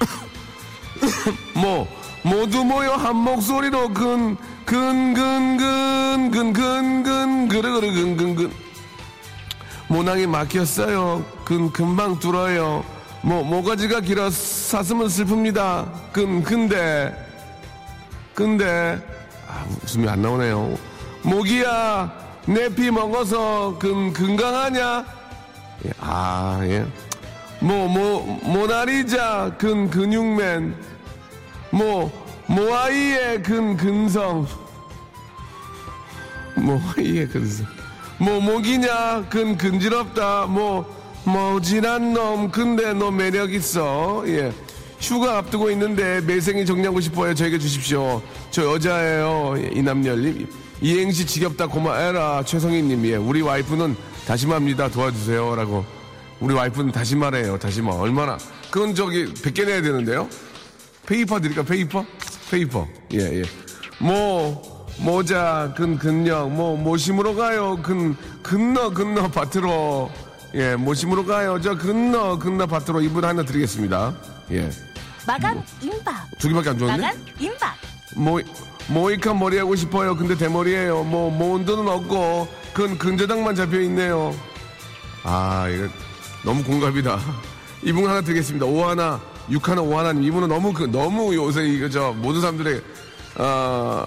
뭐 1.54 1.86
모두 2.22 2.64
모여 2.64 2.92
한 2.94 3.14
목소리로 3.16 3.88
근 3.90 4.36
근근근근근근 4.64 7.48
그르 7.48 7.72
그르 7.80 7.92
근근근 7.92 8.50
모낭이 9.88 10.26
막혔어요 10.26 11.24
근 11.44 11.70
금방 11.72 12.18
뚫어요 12.18 12.84
뭐 13.22 13.42
모가지가 13.42 14.00
길어 14.00 14.30
사슴은 14.30 15.06
슬픕니다 15.06 16.12
근 16.12 16.42
근데 16.42 17.14
근데 18.34 19.00
아, 19.48 19.64
웃음이 19.84 20.08
안 20.08 20.22
나오네요 20.22 20.76
모기야 21.22 22.12
내 22.46 22.68
피 22.68 22.90
먹어서 22.90 23.76
근 23.78 24.12
건강하냐 24.12 25.04
예, 25.86 25.90
아 26.00 26.60
예. 26.62 26.86
뭐, 27.58 27.88
뭐, 27.88 28.38
모나리자, 28.42 29.54
근, 29.58 29.88
근육맨. 29.88 30.76
뭐, 31.70 32.12
모아이의 32.46 33.42
근, 33.42 33.76
근성. 33.78 34.46
모아이의 36.54 37.28
근성. 37.28 37.66
뭐, 38.18 38.40
모기냐, 38.40 39.26
근, 39.28 39.56
근지럽다. 39.56 40.46
뭐, 40.46 40.86
모질한 41.24 42.12
놈, 42.12 42.50
근데 42.50 42.92
너 42.92 43.10
매력 43.10 43.52
있어. 43.52 44.22
예. 44.28 44.52
휴가 45.00 45.38
앞두고 45.38 45.70
있는데 45.72 46.20
매생이 46.22 46.64
정리하고 46.64 47.00
싶어요. 47.00 47.34
저에게 47.34 47.58
주십시오. 47.58 48.22
저 48.50 48.64
여자예요. 48.64 49.54
예, 49.58 49.70
이남열님. 49.74 50.48
이행시 50.80 51.26
지겹다 51.26 51.66
고마해라. 51.66 52.44
최성희님. 52.44 53.04
예. 53.06 53.16
우리 53.16 53.42
와이프는 53.42 53.96
다시마입니다. 54.26 54.88
도와주세요. 54.88 55.56
라고. 55.56 55.84
우리 56.40 56.54
와이프는 56.54 56.92
다시마래요. 56.92 57.58
다시마. 57.58 57.92
얼마나. 57.92 58.38
그건 58.70 58.94
저기 58.94 59.26
100개 59.26 59.66
내야 59.66 59.82
되는데요. 59.82 60.28
페이퍼 61.06 61.40
드릴까? 61.40 61.62
페이퍼? 61.64 62.04
페이퍼. 62.50 62.86
예, 63.14 63.40
예. 63.40 63.42
뭐, 63.98 64.75
모자, 64.98 65.72
근, 65.76 65.98
근력, 65.98 66.50
뭐, 66.50 66.76
모 66.76 66.88
심으러 66.88 67.36
가요. 67.36 67.78
근, 67.82 68.16
근너, 68.42 68.90
근너, 68.90 69.28
밭으로. 69.28 70.10
예, 70.54 70.74
모 70.74 70.84
심으러 70.84 71.26
가요. 71.26 71.60
저, 71.60 71.76
근너, 71.76 72.38
근너, 72.38 72.66
밭으로 72.66 73.02
이분 73.02 73.24
하나 73.24 73.42
드리겠습니다. 73.42 74.14
예. 74.52 74.70
마감 75.26 75.62
임박 75.82 76.28
두 76.38 76.48
개밖에 76.48 76.70
안 76.70 76.78
줬네? 76.78 76.96
마감 76.98 77.26
임박 77.40 77.74
모, 78.14 78.40
모히칸 78.88 79.38
머리 79.38 79.58
하고 79.58 79.74
싶어요. 79.74 80.16
근데 80.16 80.36
대머리예요. 80.36 81.04
뭐, 81.04 81.30
모은 81.30 81.66
돈은 81.66 81.86
없고, 81.88 82.48
근, 82.72 82.96
근저당만 82.96 83.54
잡혀 83.54 83.80
있네요. 83.82 84.34
아, 85.24 85.68
이거 85.68 85.88
너무 86.44 86.62
공감이다. 86.64 87.18
이분 87.84 88.08
하나 88.08 88.20
드리겠습니다. 88.22 88.64
오 88.64 88.84
하나, 88.84 89.20
육 89.50 89.68
하나, 89.68 89.82
오 89.82 89.98
하나님. 89.98 90.22
이분은 90.22 90.48
너무, 90.48 90.72
그, 90.72 90.84
너무 90.84 91.34
요새 91.34 91.66
이거 91.66 91.88
저, 91.90 92.12
모든 92.16 92.40
사람들의, 92.40 92.80
아, 93.36 94.06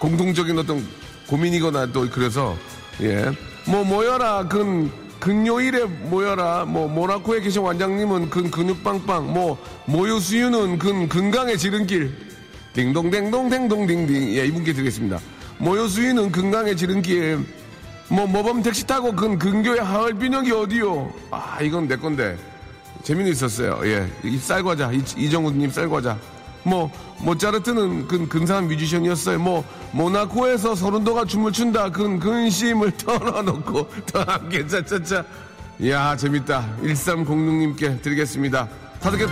공통적인 0.00 0.58
어떤 0.58 0.84
고민이거나 1.28 1.92
또 1.92 2.08
그래서, 2.10 2.56
예. 3.00 3.30
뭐, 3.68 3.84
모여라. 3.84 4.48
근, 4.48 4.90
금요일에 5.20 5.84
모여라. 5.84 6.64
뭐, 6.64 6.88
모나코에 6.88 7.40
계신 7.40 7.62
원장님은 7.62 8.30
근, 8.30 8.50
근육빵빵. 8.50 9.32
뭐, 9.32 9.56
모유 9.86 10.18
수유는 10.18 10.78
근, 10.78 11.08
건강의 11.08 11.56
지름길. 11.56 12.12
딩동댕동 12.72 13.48
댕동딩딩. 13.48 14.34
예, 14.36 14.46
이분께 14.46 14.72
드리겠습니다. 14.72 15.20
모유 15.58 15.86
수유는 15.86 16.32
건강의 16.32 16.76
지름길. 16.76 17.44
뭐 18.08 18.26
모범 18.26 18.62
택시 18.62 18.84
타고 18.86 19.12
근 19.14 19.38
근교의 19.38 19.80
하얼 19.84 20.14
빈역이 20.14 20.50
어디요? 20.50 21.12
아 21.30 21.58
이건 21.62 21.86
내 21.86 21.96
건데 21.96 22.36
재미는 23.04 23.30
있었어요. 23.30 23.80
예, 23.84 24.08
이 24.24 24.36
쌀과자 24.36 24.90
이, 24.92 25.00
이정우님 25.16 25.70
쌀과자. 25.70 26.18
뭐 26.62 26.90
모차르트는 27.20 28.08
근 28.08 28.28
근사한 28.28 28.68
뮤지션이었어요. 28.68 29.38
뭐 29.38 29.64
모나코에서 29.92 30.74
서른도가 30.74 31.24
춤을 31.24 31.52
춘다. 31.52 31.90
근 31.90 32.18
근심을 32.18 32.92
털어놓고 32.98 33.88
더 34.06 34.22
함께 34.22 34.66
짜짜짜. 34.66 35.24
이야 35.78 36.16
재밌다. 36.16 36.76
1306님께 36.82 38.02
드리겠습니다. 38.02 38.68
다섯 39.00 39.16
개. 39.16 39.24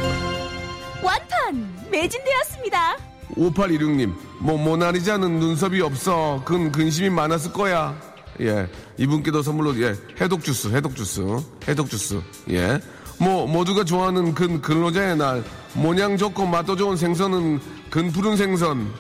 완판 1.03 1.89
매진되었습니다. 1.91 2.97
5816님, 3.37 4.15
뭐, 4.41 4.57
모나리자는 4.57 5.39
눈썹이 5.39 5.81
없어. 5.81 6.43
근, 6.45 6.73
근심이 6.73 7.11
많았을 7.11 7.53
거야. 7.53 7.95
예. 8.41 8.69
이분께도 8.97 9.43
선물로, 9.43 9.81
예. 9.83 9.95
해독 10.21 10.43
주스, 10.43 10.69
해독 10.69 10.97
주스, 10.97 11.21
해독 11.69 11.91
주스. 11.91 12.21
예. 12.51 12.81
뭐, 13.19 13.47
모두가 13.47 13.85
좋아하는 13.85 14.35
근, 14.35 14.63
근로자의 14.63 15.17
날. 15.17 15.45
모양 15.75 16.17
좋고 16.17 16.47
맛도 16.47 16.77
좋은 16.77 16.97
생선은 16.97 17.61
근 17.91 18.11
푸른 18.13 18.37
생선. 18.37 18.93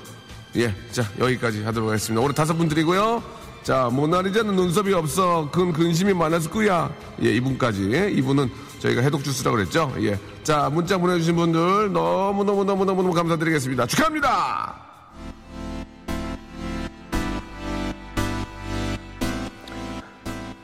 예. 0.57 0.75
자, 0.91 1.05
여기까지 1.19 1.63
하도록 1.65 1.89
하겠습니다. 1.89 2.23
오늘 2.23 2.35
다섯 2.35 2.55
분 2.55 2.69
드리고요. 2.69 3.23
자, 3.63 3.89
모나리자는 3.93 4.57
눈썹이 4.57 4.93
없어. 4.95 5.51
근, 5.51 5.73
근심이 5.73 6.15
많았을 6.15 6.51
거야. 6.51 6.91
예, 7.23 7.31
이분까지. 7.35 8.13
이분은 8.17 8.51
저희가 8.79 9.03
해독 9.03 9.25
주스라고 9.25 9.57
그랬죠. 9.57 9.93
예. 10.01 10.19
자, 10.43 10.71
문자 10.71 10.97
보내주신 10.97 11.37
분들 11.37 11.93
너무 11.93 12.45
너무 12.45 12.65
너무 12.65 12.85
너무 12.85 13.03
너무 13.03 13.13
감사드리겠습니다. 13.13 13.87
축하합니다! 13.87 14.77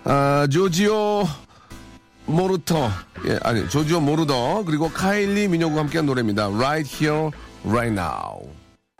아, 0.05 0.47
Giorgio 0.51 1.25
Moroder. 2.27 2.91
예, 3.27 3.39
아니, 3.43 3.69
Giorgio 3.69 4.01
Moroder. 4.01 4.65
그리고 4.65 4.91
Kylie 4.91 5.49
Minogue와 5.49 5.81
함께한 5.81 6.07
노래입니다. 6.07 6.49
Right 6.49 7.05
Here, 7.05 7.31
Right 7.65 7.99
Now. 7.99 8.53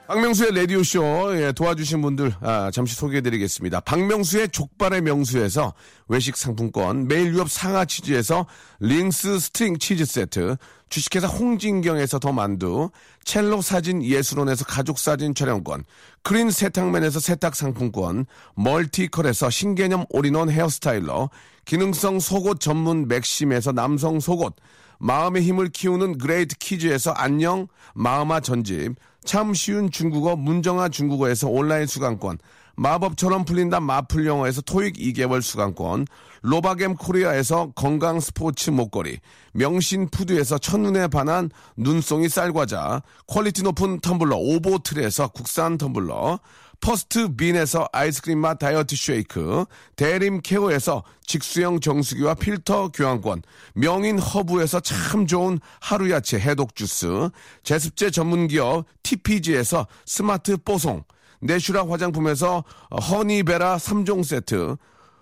박명수의 0.07 0.55
라디오 0.55 0.83
쇼 0.83 1.35
예, 1.35 1.53
도와주신 1.53 2.03
분들 2.03 2.35
아, 2.43 2.71
잠시 2.71 2.95
소개해드리겠습니다. 2.95 3.81
박명수의 3.81 4.51
족발의 4.51 5.01
명수에서 5.01 5.73
외식 6.09 6.37
상품권, 6.37 7.09
매일 7.09 7.33
유업 7.33 7.51
상하 7.51 7.87
치즈에서 7.87 8.47
링스 8.81 9.39
스트링 9.39 9.79
치즈 9.79 10.05
세트, 10.05 10.57
주식회사 10.91 11.27
홍진경에서 11.27 12.19
더 12.19 12.33
만두, 12.33 12.91
첼로 13.25 13.63
사진 13.63 14.03
예술원에서 14.05 14.67
가족 14.67 14.99
사진 14.99 15.35
촬영권, 15.35 15.85
크린 16.25 16.51
세탁맨에서 16.51 17.21
세탁 17.21 17.55
상품권, 17.55 18.25
멀티컬에서 18.55 19.51
신개념 19.51 20.07
all-in-one 20.09 20.49
hair 20.49 20.78
styler, 20.78 21.29
기능성 21.67 22.19
속옷 22.19 22.61
전문 22.61 23.09
맥심에서 23.09 23.73
남성 23.73 24.21
속옷, 24.21 24.57
마음의 24.99 25.43
힘을 25.43 25.69
키우는 25.69 26.17
그레이트 26.17 26.57
키즈에서 26.57 27.11
안녕 27.11 27.69
마음아 27.95 28.41
전집, 28.41 28.95
참 29.23 29.53
쉬운 29.53 29.91
중국어 29.91 30.35
문정아 30.35 30.89
중국어에서 30.89 31.49
온라인 31.49 31.87
수강권, 31.87 32.39
마법처럼 32.77 33.45
풀린다 33.45 33.81
마풀 33.81 34.27
영어에서 34.27 34.61
토익 34.63 34.97
2개월 34.97 35.43
수강권, 35.43 36.07
로바겜 36.43 36.97
코리아에서 36.97 37.73
건강 37.75 38.21
스포츠 38.21 38.71
목걸이, 38.71 39.19
명신 39.53 40.09
푸드에서 40.11 40.59
첫눈에 40.59 41.09
반한 41.09 41.51
눈송이 41.77 42.29
쌀과자, 42.29 43.03
퀄리티 43.27 43.63
높은 43.63 44.01
텀블러 44.01 44.37
오보틀에서 44.37 45.29
국산 45.29 45.79
텀블러, 45.79 46.41
퍼스트 46.81 47.35
빈에서 47.35 47.89
아이스크림 47.93 48.39
맛 48.39 48.59
다이어트 48.59 48.95
쉐이크, 48.95 49.65
대림 49.97 50.41
케어에서 50.43 51.03
직수형 51.25 51.81
정수기와 51.81 52.35
필터 52.35 52.89
교환권, 52.89 53.43
명인 53.75 54.19
허브에서 54.19 54.81
참 54.81 55.27
좋은 55.27 55.61
하루 55.81 56.11
야채 56.11 56.39
해독 56.39 56.75
주스, 56.75 57.31
제습제 57.63 58.11
전문 58.11 58.49
기업 58.49 58.85
TPG에서 59.03 59.87
스마트 60.05 60.59
뽀송, 60.59 61.05
내슈라 61.45 61.87
화장품에서 61.89 62.65
허니베라 62.91 63.77
3종 63.77 64.25
세트, 64.25 64.77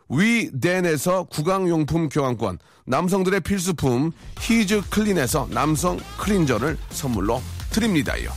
위덴에서 0.09 1.25
구강용품 1.25 2.09
교환권, 2.09 2.59
남성들의 2.87 3.41
필수품 3.41 4.13
히즈 4.39 4.83
클린에서 4.91 5.49
남성 5.51 5.99
클린저를 6.19 6.79
선물로 6.91 7.43
드립니다요. 7.71 8.31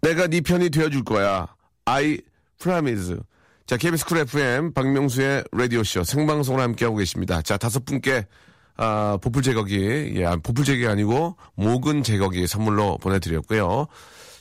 내가 0.00 0.26
네 0.26 0.40
편이 0.40 0.70
되어줄 0.70 1.04
거야. 1.04 1.46
I 1.84 2.18
promise. 2.58 3.16
자, 3.66 3.76
KBS 3.76 4.04
쿨 4.04 4.18
FM 4.18 4.72
박명수의 4.72 5.44
라디오쇼 5.52 6.02
생방송으로 6.02 6.60
함께하고 6.60 6.96
계십니다. 6.96 7.40
자, 7.40 7.56
다섯 7.56 7.84
분께 7.84 8.26
아, 8.76 9.18
보풀 9.20 9.42
제거기, 9.42 10.12
예, 10.16 10.24
보풀 10.42 10.64
제거기 10.64 10.86
아니고 10.86 11.36
모근 11.54 12.02
제거기 12.02 12.46
선물로 12.46 12.98
보내드렸고요. 12.98 13.86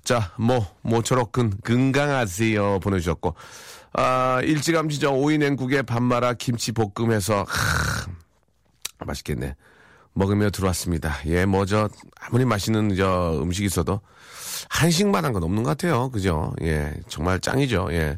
자, 0.03 0.31
뭐, 0.37 0.65
모처럼 0.81 1.25
근, 1.31 1.51
건강하세요 1.63 2.79
보내주셨고, 2.79 3.35
아, 3.93 4.39
일찌감치죠. 4.43 5.13
오이 5.13 5.37
냉국에 5.37 5.81
밥 5.83 6.01
말아 6.01 6.33
김치 6.33 6.71
볶음해서, 6.71 7.43
하, 7.47 9.05
맛있겠네. 9.05 9.55
먹으며 10.13 10.49
들어왔습니다. 10.49 11.17
예, 11.27 11.45
뭐, 11.45 11.65
저, 11.65 11.87
아무리 12.19 12.45
맛있는 12.45 12.95
저 12.95 13.39
음식이 13.41 13.65
있어도, 13.65 14.01
한식만 14.69 15.23
한 15.25 15.33
건 15.33 15.43
없는 15.43 15.63
것 15.63 15.69
같아요. 15.71 16.09
그죠? 16.09 16.53
예, 16.61 16.93
정말 17.07 17.39
짱이죠. 17.39 17.89
예. 17.91 18.17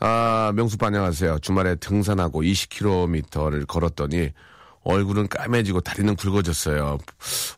아, 0.00 0.52
명수빠 0.54 0.88
안녕하세요. 0.88 1.38
주말에 1.40 1.76
등산하고 1.76 2.42
20km를 2.42 3.66
걸었더니 3.66 4.32
얼굴은 4.84 5.28
까매지고 5.28 5.80
다리는 5.80 6.14
굵어졌어요. 6.14 6.98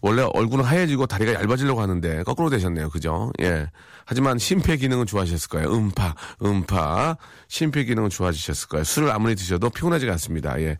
원래 0.00 0.22
얼굴은 0.22 0.64
하얘지고 0.64 1.06
다리가 1.06 1.34
얇아지려고 1.34 1.80
하는데 1.80 2.22
거꾸로 2.22 2.50
되셨네요. 2.50 2.88
그죠? 2.90 3.32
예. 3.40 3.68
하지만 4.04 4.38
심폐 4.38 4.76
기능은 4.76 5.06
좋아지셨을 5.06 5.48
거예요. 5.48 5.74
음파, 5.74 6.14
음파. 6.42 7.16
심폐 7.48 7.84
기능은 7.84 8.08
좋아지셨을 8.08 8.68
거예요. 8.68 8.84
술을 8.84 9.10
아무리 9.10 9.34
드셔도 9.34 9.68
피곤하지가 9.68 10.12
않습니다. 10.12 10.60
예. 10.60 10.78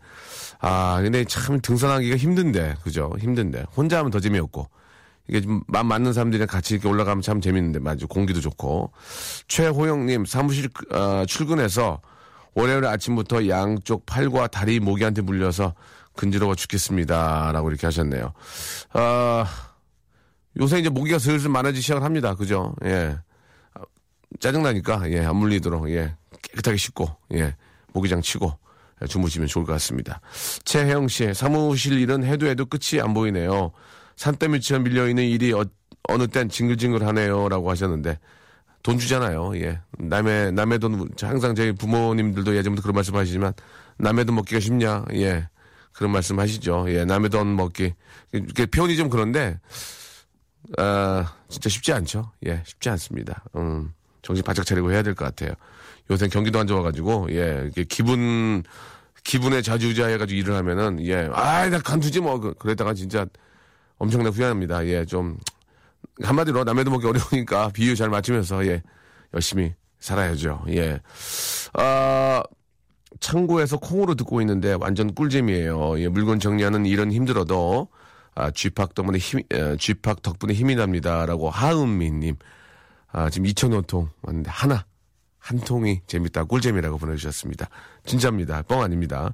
아, 0.59 0.99
근데 1.01 1.25
참 1.25 1.59
등산하기가 1.61 2.15
힘든데. 2.15 2.75
그죠? 2.83 3.13
힘든데. 3.19 3.65
혼자 3.75 3.99
하면 3.99 4.11
더 4.11 4.19
재미없고. 4.19 4.69
이게 5.29 5.41
좀맘 5.41 5.85
맞는 5.85 6.13
사람들이랑 6.13 6.47
같이 6.47 6.75
이렇게 6.75 6.87
올라가면 6.87 7.21
참 7.21 7.41
재밌는데 7.41 7.79
맞죠 7.79 8.07
공기도 8.07 8.39
좋고 8.39 8.93
최호영님 9.49 10.23
사무실 10.23 10.69
어, 10.93 11.25
출근해서 11.27 11.99
월요일 12.55 12.85
아침부터 12.85 13.49
양쪽 13.49 14.05
팔과 14.05 14.47
다리 14.47 14.79
모기한테 14.79 15.21
물려서 15.21 15.75
근지러워 16.17 16.55
죽겠습니다 16.55 17.51
라고 17.53 17.69
이렇게 17.69 17.87
하셨네요. 17.87 18.33
아 18.91 19.45
요새 20.59 20.79
이제 20.79 20.89
모기가 20.89 21.19
슬슬 21.19 21.49
많아지기 21.49 21.81
시작을 21.81 22.03
합니다. 22.03 22.35
그죠? 22.35 22.75
예 22.83 23.17
짜증나니까 24.39 25.09
예 25.11 25.23
안 25.25 25.37
물리도록 25.37 25.89
예 25.91 26.15
깨끗하게 26.41 26.77
씻고 26.77 27.07
예 27.35 27.55
모기장 27.93 28.21
치고 28.21 28.57
예, 29.01 29.05
주무시면 29.05 29.47
좋을 29.47 29.65
것 29.65 29.73
같습니다. 29.73 30.21
최혜영 30.65 31.07
씨 31.07 31.33
사무실 31.33 31.99
일은 31.99 32.23
해도 32.23 32.47
해도 32.47 32.65
끝이 32.65 32.99
안 33.01 33.13
보이네요. 33.13 33.71
산더미처럼 34.15 34.83
밀려있는 34.83 35.23
일이 35.23 35.53
어, 35.53 35.63
어느 36.09 36.27
땐 36.27 36.49
징글징글하네요. 36.49 37.49
라고 37.49 37.69
하셨는데, 37.69 38.17
돈 38.81 38.97
주잖아요. 38.97 39.55
예. 39.59 39.81
남의, 39.99 40.53
남의 40.53 40.79
돈, 40.79 41.09
항상 41.21 41.53
저희 41.53 41.73
부모님들도 41.73 42.55
예전부터 42.55 42.81
그런 42.81 42.95
말씀 42.95 43.15
하시지만, 43.15 43.53
남의 43.99 44.25
돈 44.25 44.35
먹기가 44.35 44.59
쉽냐. 44.59 45.03
예. 45.13 45.47
그런 45.97 46.11
말씀 46.11 46.39
하시죠. 46.39 46.85
예. 46.89 47.05
남의 47.05 47.29
돈 47.31 47.55
먹기. 47.55 47.93
이렇게 48.31 48.65
표현이 48.67 48.95
좀 48.97 49.09
그런데, 49.09 49.59
아, 50.77 51.33
진짜 51.49 51.69
쉽지 51.69 51.91
않죠. 51.93 52.31
예. 52.45 52.61
쉽지 52.65 52.89
않습니다. 52.89 53.43
음, 53.55 53.93
정신 54.21 54.43
바짝 54.43 54.65
차리고 54.65 54.91
해야 54.91 55.01
될 55.01 55.15
것 55.15 55.25
같아요. 55.25 55.53
요새 56.11 56.27
경기도 56.27 56.59
안 56.59 56.67
좋아가지고, 56.67 57.27
예. 57.31 57.61
이렇게 57.63 57.83
기분, 57.83 58.63
기분에 59.23 59.61
자주자해가지고 59.61 60.37
일을 60.39 60.53
하면은, 60.55 61.03
예. 61.05 61.29
아이, 61.33 61.69
나 61.69 61.79
간두지 61.79 62.19
뭐. 62.21 62.39
그- 62.39 62.53
그랬다가 62.53 62.93
진짜, 62.93 63.25
엄청나게 63.97 64.35
후회합니다. 64.35 64.85
예, 64.85 65.03
좀 65.05 65.37
한마디로 66.21 66.63
남의 66.63 66.85
도 66.85 66.91
먹기 66.91 67.07
어려우니까 67.07 67.69
비유 67.73 67.95
잘 67.95 68.09
맞추면서 68.09 68.65
예 68.67 68.83
열심히 69.33 69.73
살아야죠. 69.99 70.63
예. 70.69 71.01
아 71.73 72.43
창고에서 73.19 73.77
콩으로 73.77 74.15
듣고 74.15 74.41
있는데 74.41 74.73
완전 74.73 75.13
꿀잼이에요. 75.13 75.99
예, 75.99 76.07
물건 76.07 76.39
정리하는 76.39 76.85
일은 76.85 77.11
힘들어도 77.11 77.87
아, 78.35 78.51
쥐팍 78.51 78.93
덕분에 78.93 79.17
힘, 79.17 79.39
에, 79.51 79.77
쥐팍 79.77 80.21
덕분에 80.21 80.53
힘이 80.53 80.75
납니다라고 80.75 81.49
하은미님. 81.49 82.35
아, 83.11 83.29
지금 83.29 83.47
2,000원 83.47 84.09
왔는데 84.21 84.51
하나 84.51 84.85
한 85.39 85.59
통이 85.59 86.01
재밌다 86.05 86.43
꿀잼이라고 86.43 86.97
보내주셨습니다. 86.97 87.67
진짜입니다. 88.05 88.61
뻥 88.63 88.81
아닙니다. 88.81 89.33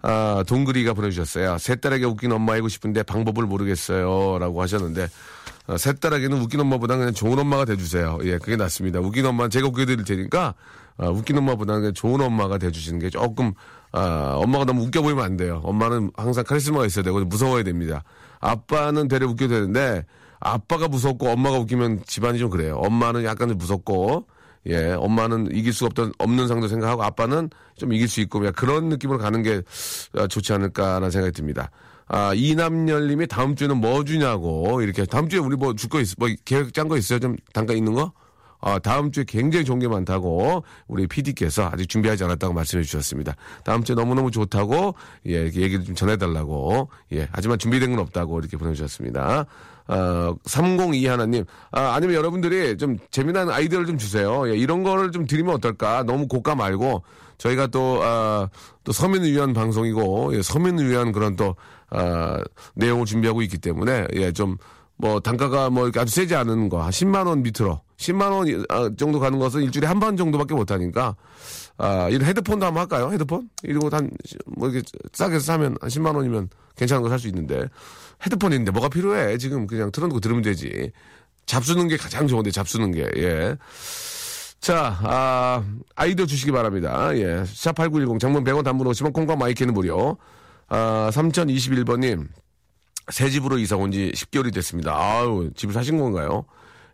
아, 0.00 0.44
동그리가 0.46 0.94
보내주셨어요. 0.94 1.58
세 1.58 1.76
딸에게 1.76 2.04
웃긴 2.06 2.32
엄마이고 2.32 2.68
싶은데 2.68 3.02
방법을 3.02 3.44
모르겠어요. 3.44 4.38
라고 4.38 4.62
하셨는데, 4.62 5.08
어, 5.66 5.76
셋 5.76 6.00
딸에게는 6.00 6.40
웃긴 6.40 6.60
엄마보다 6.60 6.96
그냥 6.96 7.12
좋은 7.12 7.38
엄마가 7.38 7.64
돼주세요. 7.64 8.20
예, 8.22 8.38
그게 8.38 8.56
낫습니다. 8.56 9.00
웃긴 9.00 9.26
엄마 9.26 9.48
제가 9.48 9.66
웃겨드릴 9.66 10.04
테니까 10.04 10.54
어, 10.98 11.10
웃긴 11.10 11.38
엄마보다는 11.38 11.94
좋은 11.94 12.20
엄마가 12.20 12.58
돼주시는 12.58 12.98
게 12.98 13.10
조금 13.10 13.52
아, 13.92 14.34
엄마가 14.36 14.64
너무 14.64 14.82
웃겨 14.84 15.00
보이면 15.02 15.24
안 15.24 15.36
돼요. 15.36 15.60
엄마는 15.64 16.10
항상 16.16 16.44
카리스마가 16.44 16.84
있어야 16.86 17.02
되고 17.04 17.18
무서워야 17.24 17.62
됩니다. 17.62 18.02
아빠는 18.40 19.08
되려 19.08 19.26
웃겨야 19.26 19.48
되는데 19.48 20.04
아빠가 20.40 20.88
무섭고 20.88 21.28
엄마가 21.30 21.58
웃기면 21.58 22.02
집안이 22.06 22.38
좀 22.38 22.50
그래요. 22.50 22.76
엄마는 22.76 23.24
약간 23.24 23.56
무섭고 23.56 24.26
예, 24.66 24.90
엄마는 24.92 25.48
이길 25.52 25.72
수 25.72 25.86
없던 25.86 26.12
없는 26.18 26.48
상도 26.48 26.68
생각하고 26.68 27.02
아빠는 27.02 27.48
좀 27.76 27.92
이길 27.92 28.08
수 28.08 28.20
있고 28.20 28.40
그런 28.54 28.88
느낌으로 28.88 29.18
가는 29.18 29.42
게 29.42 29.62
아, 30.14 30.26
좋지 30.26 30.52
않을까라는 30.52 31.10
생각이 31.10 31.32
듭니다. 31.32 31.70
아, 32.08 32.32
이남열님이 32.34 33.26
다음 33.28 33.54
주에는 33.54 33.76
뭐 33.78 34.04
주냐고 34.04 34.82
이렇게 34.82 35.04
다음 35.06 35.28
주에 35.28 35.38
우리 35.38 35.56
뭐 35.56 35.72
줄 35.74 35.88
거 35.88 36.00
있어 36.00 36.14
뭐 36.18 36.28
계획 36.44 36.74
짠 36.74 36.88
거 36.88 36.96
있어요? 36.96 37.18
좀 37.18 37.36
단가 37.52 37.72
있는 37.72 37.94
거? 37.94 38.12
아, 38.60 38.78
다음 38.78 39.12
주에 39.12 39.24
굉장히 39.26 39.64
좋은 39.64 39.78
게 39.78 39.88
많다고 39.88 40.64
우리 40.86 41.06
PD께서 41.06 41.70
아직 41.72 41.88
준비하지 41.88 42.24
않았다고 42.24 42.52
말씀해 42.54 42.82
주셨습니다. 42.82 43.36
다음 43.64 43.84
주에 43.84 43.94
너무너무 43.94 44.30
좋다고 44.30 44.94
예, 45.26 45.44
얘기를 45.44 45.84
좀 45.84 45.94
전해달라고 45.94 46.88
예, 47.12 47.28
하지만 47.32 47.58
준비된 47.58 47.90
건 47.90 48.00
없다고 48.00 48.38
이렇게 48.40 48.56
보내주셨습니다. 48.56 49.46
어, 49.88 50.34
302 50.44 51.06
하나님, 51.06 51.44
아, 51.70 51.94
아니면 51.94 52.16
여러분들이 52.16 52.76
좀 52.76 52.98
재미난 53.10 53.48
아이디어를 53.48 53.86
좀 53.86 53.96
주세요. 53.96 54.48
예, 54.50 54.56
이런 54.56 54.82
거를 54.82 55.12
좀 55.12 55.26
드리면 55.26 55.54
어떨까? 55.54 56.02
너무 56.02 56.28
고가 56.28 56.54
말고 56.54 57.02
저희가 57.38 57.68
또, 57.68 58.00
아, 58.02 58.48
또 58.84 58.92
서민을 58.92 59.30
위한 59.32 59.54
방송이고, 59.54 60.34
예, 60.34 60.42
서민을 60.42 60.90
위한 60.90 61.12
그런 61.12 61.36
또, 61.36 61.54
아, 61.88 62.42
내용을 62.74 63.06
준비하고 63.06 63.42
있기 63.42 63.58
때문에, 63.58 64.08
예, 64.14 64.32
좀, 64.32 64.58
뭐, 64.98 65.20
단가가 65.20 65.70
뭐, 65.70 65.90
아주 65.96 66.12
세지 66.12 66.34
않은 66.34 66.68
거, 66.68 66.82
한 66.82 66.90
10만원 66.90 67.42
밑으로, 67.42 67.80
10만원 67.96 68.66
아, 68.70 68.90
정도 68.96 69.20
가는 69.20 69.38
것은 69.38 69.62
일주일에 69.62 69.86
한 69.86 70.00
번 70.00 70.16
정도밖에 70.16 70.54
못 70.54 70.70
하니까, 70.70 71.14
아, 71.78 72.08
이런 72.08 72.26
헤드폰도 72.28 72.66
한번 72.66 72.80
할까요? 72.82 73.10
헤드폰? 73.12 73.48
거 73.80 73.88
한, 73.96 74.10
뭐, 74.56 74.68
이렇게 74.68 74.86
싸게 75.12 75.38
사면 75.38 75.76
한 75.80 75.88
10만원이면 75.88 76.48
괜찮은 76.76 77.02
거 77.02 77.08
살 77.08 77.18
수 77.20 77.28
있는데, 77.28 77.68
헤드폰이 78.26 78.56
있는데 78.56 78.72
뭐가 78.72 78.88
필요해? 78.88 79.38
지금 79.38 79.66
그냥 79.68 79.92
틀어놓고 79.92 80.18
들으면 80.20 80.42
되지. 80.42 80.90
잡수는 81.46 81.86
게 81.88 81.96
가장 81.96 82.26
좋은데, 82.26 82.50
잡수는 82.50 82.90
게, 82.90 83.08
예. 83.16 83.56
자, 84.60 84.98
아, 85.04 85.62
아이디어 85.94 86.26
주시기 86.26 86.50
바랍니다. 86.50 87.16
예. 87.16 87.44
샵8910 87.44 88.18
장문 88.18 88.42
100원 88.42 88.64
단문 88.64 88.86
50원 88.88 89.12
콩과 89.12 89.36
마이크는 89.36 89.72
무료. 89.72 90.18
아, 90.68 91.08
3021번님. 91.12 92.26
새 93.10 93.30
집으로 93.30 93.58
이사 93.58 93.76
온 93.76 93.90
지 93.90 94.12
10개월이 94.14 94.52
됐습니다. 94.54 94.92
아우, 94.94 95.50
집을 95.54 95.72
사신 95.74 95.98
건가요? 95.98 96.44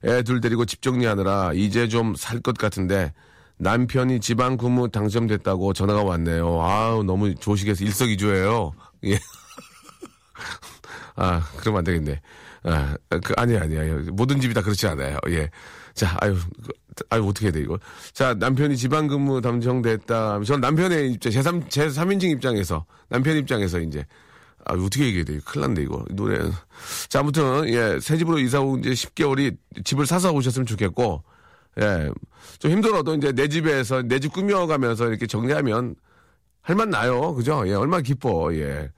애둘 0.05 0.41
데리고 0.41 0.65
집 0.65 0.83
정리하느라 0.83 1.53
이제 1.55 1.89
좀 1.89 2.15
살 2.17 2.41
것 2.41 2.57
같은데 2.59 3.13
남편이 3.57 4.21
지방 4.21 4.57
근무 4.57 4.91
당첨됐다고 4.91 5.73
전화가 5.73 6.03
왔네요. 6.03 6.61
아우, 6.61 7.03
너무 7.05 7.35
조식에서 7.35 7.85
일석이조예요. 7.85 8.73
예. 9.05 9.19
아, 11.17 11.41
그러면 11.59 11.79
안 11.79 11.85
되겠네. 11.85 12.21
아, 12.65 12.97
그, 13.23 13.35
아니, 13.37 13.57
아니야. 13.57 13.83
모든 14.13 14.41
집이 14.41 14.55
다 14.55 14.63
그렇지 14.63 14.87
않아요. 14.89 15.19
예. 15.29 15.49
자, 15.95 16.17
아유, 16.21 16.37
그, 16.65 16.73
아유, 17.11 17.25
어떻게 17.27 17.47
해야 17.47 17.53
돼, 17.53 17.61
이거. 17.61 17.79
자, 18.13 18.35
남편이 18.35 18.77
지방 18.77 19.07
근무 19.07 19.41
담정됐다. 19.41 20.41
전 20.45 20.61
남편의 20.61 21.13
입장, 21.13 21.33
제3, 21.33 21.69
제3인칭 21.69 22.31
입장에서, 22.33 22.85
남편 23.09 23.37
입장에서 23.37 23.79
이제, 23.79 24.05
아, 24.67 24.75
어떻게 24.75 25.05
얘기해야 25.07 25.25
돼? 25.25 25.41
큰일 25.45 25.67
났네, 25.69 25.83
이거. 25.83 26.05
노래. 26.11 26.39
자, 27.09 27.21
아무튼, 27.21 27.69
예, 27.69 27.99
새 28.01 28.17
집으로 28.17 28.39
이사 28.39 28.61
온 28.61 28.81
이제 28.81 28.91
10개월이 28.91 29.57
집을 29.85 30.07
사서 30.07 30.33
오셨으면 30.33 30.67
좋겠고, 30.67 31.23
예, 31.81 32.11
좀 32.59 32.71
힘들어도 32.71 33.15
이제 33.17 33.33
내 33.33 33.49
집에서, 33.49 34.03
내 34.03 34.19
집 34.21 34.33
꾸며가면서 34.33 35.09
이렇게 35.09 35.27
정리하면 35.27 35.97
할만 36.63 36.89
나요. 36.91 37.35
그죠? 37.35 37.63
예, 37.67 37.75
얼마나 37.75 38.01
기뻐, 38.03 38.55
예. 38.55 38.91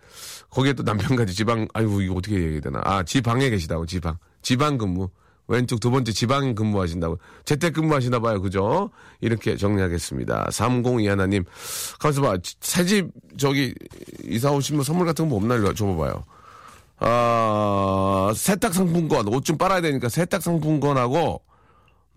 거기에 0.50 0.72
또 0.74 0.82
남편까지 0.84 1.34
지방, 1.34 1.66
아이고, 1.74 2.00
이거 2.00 2.14
어떻게 2.14 2.36
얘기해야 2.36 2.60
되나. 2.60 2.80
아, 2.84 3.02
지방에 3.02 3.50
계시다고, 3.50 3.86
지방. 3.86 4.18
지방 4.42 4.78
근무. 4.78 5.08
왼쪽 5.48 5.78
두 5.80 5.90
번째 5.90 6.12
지방 6.12 6.54
근무하신다고. 6.54 7.18
재택 7.44 7.74
근무하시나 7.74 8.18
봐요. 8.18 8.40
그죠? 8.42 8.90
이렇게 9.20 9.56
정리하겠습니다. 9.56 10.48
302 10.50 11.06
하나님. 11.06 11.44
가만있어 12.00 12.22
봐. 12.22 12.36
새집, 12.60 13.10
저기, 13.38 13.74
이사 14.24 14.50
오시면 14.50 14.82
선물 14.82 15.06
같은 15.06 15.28
거 15.28 15.28
뭐 15.28 15.38
없나? 15.38 15.72
줘 15.74 15.86
봐봐요. 15.86 16.24
아, 16.98 18.32
세탁 18.34 18.74
상품권. 18.74 19.28
옷 19.28 19.44
좀 19.44 19.58
빨아야 19.58 19.80
되니까 19.80 20.08
세탁 20.08 20.42
상품권하고, 20.42 21.42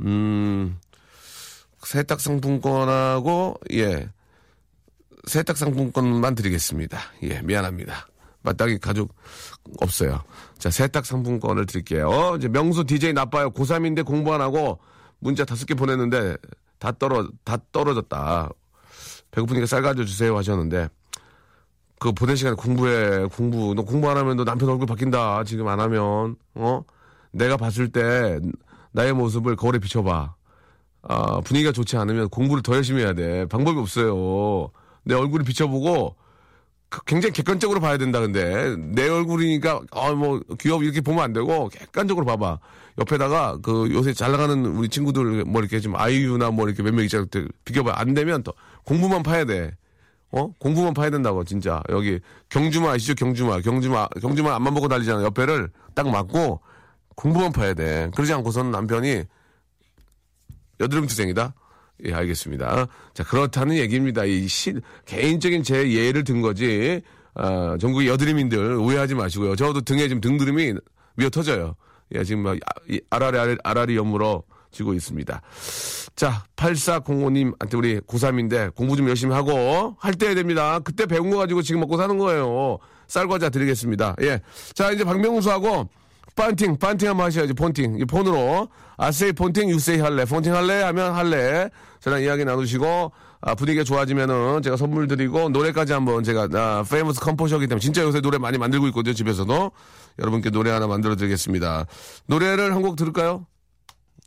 음, 0.01 0.79
세탁 1.83 2.19
상품권하고, 2.21 3.55
예. 3.73 4.09
세탁 5.27 5.57
상품권만 5.57 6.33
드리겠습니다. 6.33 6.97
예, 7.23 7.41
미안합니다. 7.41 8.07
마땅히 8.41 8.79
가족 8.79 9.13
없어요. 9.81 10.23
자, 10.59 10.69
세탁 10.69 11.05
상품권을 11.05 11.65
드릴게요. 11.65 12.35
이제 12.37 12.47
명수 12.49 12.83
DJ 12.83 13.13
나빠요. 13.13 13.49
고3인데 13.51 14.05
공부 14.05 14.33
안 14.33 14.41
하고 14.41 14.79
문자 15.19 15.45
다섯 15.45 15.65
개 15.65 15.73
보냈는데 15.73 16.35
다 16.77 16.91
떨어, 16.91 17.27
다 17.43 17.57
떨어졌다. 17.71 18.49
배고프니까 19.31 19.65
쌀 19.65 19.81
가져주세요 19.81 20.37
하셨는데 20.37 20.89
그 21.99 22.11
보낸 22.11 22.35
시간에 22.35 22.55
공부해, 22.55 23.25
공부. 23.27 23.73
너 23.73 23.83
공부 23.83 24.09
안 24.09 24.17
하면 24.17 24.37
너 24.37 24.43
남편 24.45 24.69
얼굴 24.69 24.87
바뀐다. 24.87 25.43
지금 25.43 25.67
안 25.67 25.79
하면, 25.81 26.37
어? 26.55 26.83
내가 27.31 27.57
봤을 27.57 27.89
때 27.89 28.39
나의 28.93 29.13
모습을 29.13 29.55
거울에 29.57 29.79
비춰봐. 29.79 30.33
아, 31.01 31.41
분위기가 31.41 31.71
좋지 31.71 31.97
않으면 31.97 32.29
공부를 32.29 32.63
더 32.63 32.73
열심히 32.75 33.01
해야 33.01 33.13
돼. 33.13 33.45
방법이 33.45 33.77
없어요. 33.79 34.71
내 35.03 35.13
얼굴을 35.13 35.45
비춰보고 35.45 36.15
그 36.15 36.19
굉장히 37.05 37.33
객관적으로 37.33 37.79
봐야 37.79 37.97
된다 37.97 38.19
근데 38.19 38.75
내 38.77 39.07
얼굴이니까 39.07 39.81
아 39.91 40.11
뭐 40.13 40.41
귀여워 40.59 40.81
이렇게 40.83 41.01
보면 41.01 41.23
안 41.23 41.33
되고 41.33 41.69
객관적으로 41.69 42.25
봐봐 42.25 42.59
옆에다가 42.97 43.59
그 43.61 43.89
요새 43.93 44.13
잘 44.13 44.31
나가는 44.31 44.65
우리 44.65 44.89
친구들 44.89 45.45
뭐 45.45 45.61
이렇게 45.61 45.79
좀 45.79 45.95
아이유나 45.95 46.51
뭐 46.51 46.67
이렇게 46.67 46.81
몇 46.83 46.93
명 46.93 47.03
있잖아 47.05 47.25
비교봐 47.63 47.93
안 47.95 48.13
되면 48.13 48.43
더 48.43 48.53
공부만 48.83 49.23
파야 49.23 49.45
돼. 49.45 49.71
어? 50.31 50.51
공부만 50.59 50.93
파야 50.93 51.09
된다고, 51.09 51.43
진짜. 51.43 51.81
여기, 51.89 52.19
경주마 52.49 52.91
아시죠? 52.91 53.15
경주마. 53.15 53.61
경주마, 53.61 54.09
경주마 54.21 54.53
앞만 54.53 54.75
보고 54.75 54.87
달리잖아. 54.87 55.23
옆에를 55.23 55.71
딱 55.95 56.07
맞고, 56.07 56.61
공부만 57.15 57.51
파야 57.51 57.73
돼. 57.73 58.11
그러지 58.13 58.31
않고서는 58.33 58.69
남편이, 58.69 59.23
여드름 60.79 61.07
투생이다? 61.07 61.55
예, 62.05 62.13
알겠습니다. 62.13 62.87
자, 63.13 63.23
그렇다는 63.23 63.75
얘기입니다. 63.75 64.23
이 64.25 64.47
시, 64.47 64.73
개인적인 65.05 65.63
제 65.63 65.91
예를 65.91 66.23
든 66.23 66.41
거지, 66.41 67.01
아, 67.35 67.77
전국 67.79 68.05
여드름인들 68.05 68.75
오해하지 68.77 69.15
마시고요. 69.15 69.55
저도 69.55 69.81
등에 69.81 70.07
지금 70.07 70.21
등드름이 70.21 70.73
미어 71.15 71.29
터져요. 71.29 71.75
예, 72.15 72.23
지금 72.23 72.43
막, 72.43 72.57
아라리, 73.09 73.37
아라리, 73.37 73.57
아라리 73.63 73.95
염으로 73.97 74.43
지고 74.71 74.93
있습니다. 74.93 75.41
자, 76.15 76.43
8405님한테 76.55 77.77
우리 77.77 77.99
고3인데 78.01 78.73
공부 78.75 78.95
좀 78.95 79.07
열심히 79.09 79.33
하고 79.33 79.95
할 79.99 80.13
때 80.13 80.27
해야 80.27 80.35
됩니다. 80.35 80.79
그때 80.79 81.05
배운 81.05 81.29
거 81.29 81.37
가지고 81.37 81.61
지금 81.61 81.81
먹고 81.81 81.97
사는 81.97 82.17
거예요. 82.17 82.77
쌀과자 83.07 83.49
드리겠습니다. 83.49 84.15
예. 84.21 84.39
자, 84.73 84.91
이제 84.91 85.03
박명수하고 85.03 85.89
폰팅, 86.35 86.77
폰팅 86.77 87.09
한번 87.09 87.25
하셔야지, 87.27 87.53
폰팅. 87.53 87.97
이 87.99 88.05
폰으로. 88.05 88.69
I 88.97 89.06
say 89.06 89.31
폰팅, 89.31 89.69
you 89.69 89.84
say 89.84 89.99
할래. 89.99 90.25
폰팅 90.25 90.53
할래? 90.53 90.81
하면 90.83 91.13
할래. 91.15 91.69
저랑 92.01 92.21
이야기 92.21 92.45
나누시고, 92.45 93.11
아, 93.41 93.55
분위기가 93.55 93.83
좋아지면은 93.83 94.61
제가 94.61 94.77
선물 94.77 95.07
드리고, 95.07 95.49
노래까지 95.49 95.93
한번 95.93 96.23
제가, 96.23 96.47
아, 96.53 96.83
famous 96.89 97.19
composer기 97.19 97.67
때문에 97.67 97.79
진짜 97.81 98.01
요새 98.03 98.21
노래 98.21 98.37
많이 98.37 98.57
만들고 98.57 98.87
있거든요, 98.87 99.13
집에서도. 99.13 99.71
여러분께 100.19 100.49
노래 100.49 100.71
하나 100.71 100.87
만들어 100.87 101.15
드리겠습니다. 101.15 101.85
노래를 102.27 102.73
한 102.73 102.81
곡 102.81 102.95
들을까요? 102.95 103.45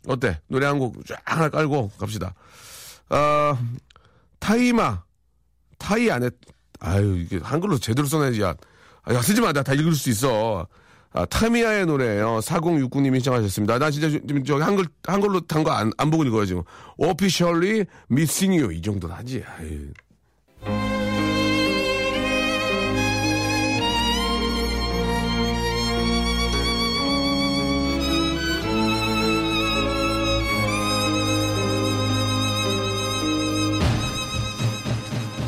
어때? 0.07 0.39
노래 0.47 0.65
한 0.65 0.79
곡 0.79 1.05
쫙 1.07 1.19
하나 1.25 1.49
깔고 1.49 1.91
갑시다. 1.99 2.33
아, 3.09 3.57
타이마. 4.39 5.03
타이 5.77 6.09
안에, 6.11 6.29
아유, 6.79 7.17
이게 7.17 7.39
한글로 7.41 7.77
제대로 7.77 8.07
써놔야지, 8.07 8.41
야. 8.41 8.53
아, 9.03 9.13
야, 9.13 9.21
쓰지 9.21 9.41
마. 9.41 9.51
나 9.51 9.63
다 9.63 9.73
읽을 9.73 9.93
수 9.95 10.09
있어. 10.09 10.67
아, 11.15 11.25
타미야의 11.25 11.85
노래예요 11.85 12.39
4069님이 12.39 13.15
신청하셨습니다. 13.15 13.77
나 13.79 13.91
진짜 13.91 14.09
지금 14.09 14.43
저기 14.43 14.61
한글 14.63 14.85
한글로 15.05 15.41
단 15.41 15.63
거 15.63 15.71
안 15.71 15.91
안 15.97 16.09
보고 16.09 16.23
읽어요 16.23 16.45
지금. 16.45 16.63
Officially 16.97 17.85
Missing 18.11 18.59
You 18.61 18.73
이 18.73 18.81
정도는 18.81 19.15
하지. 19.15 19.43
아유. 19.59 19.91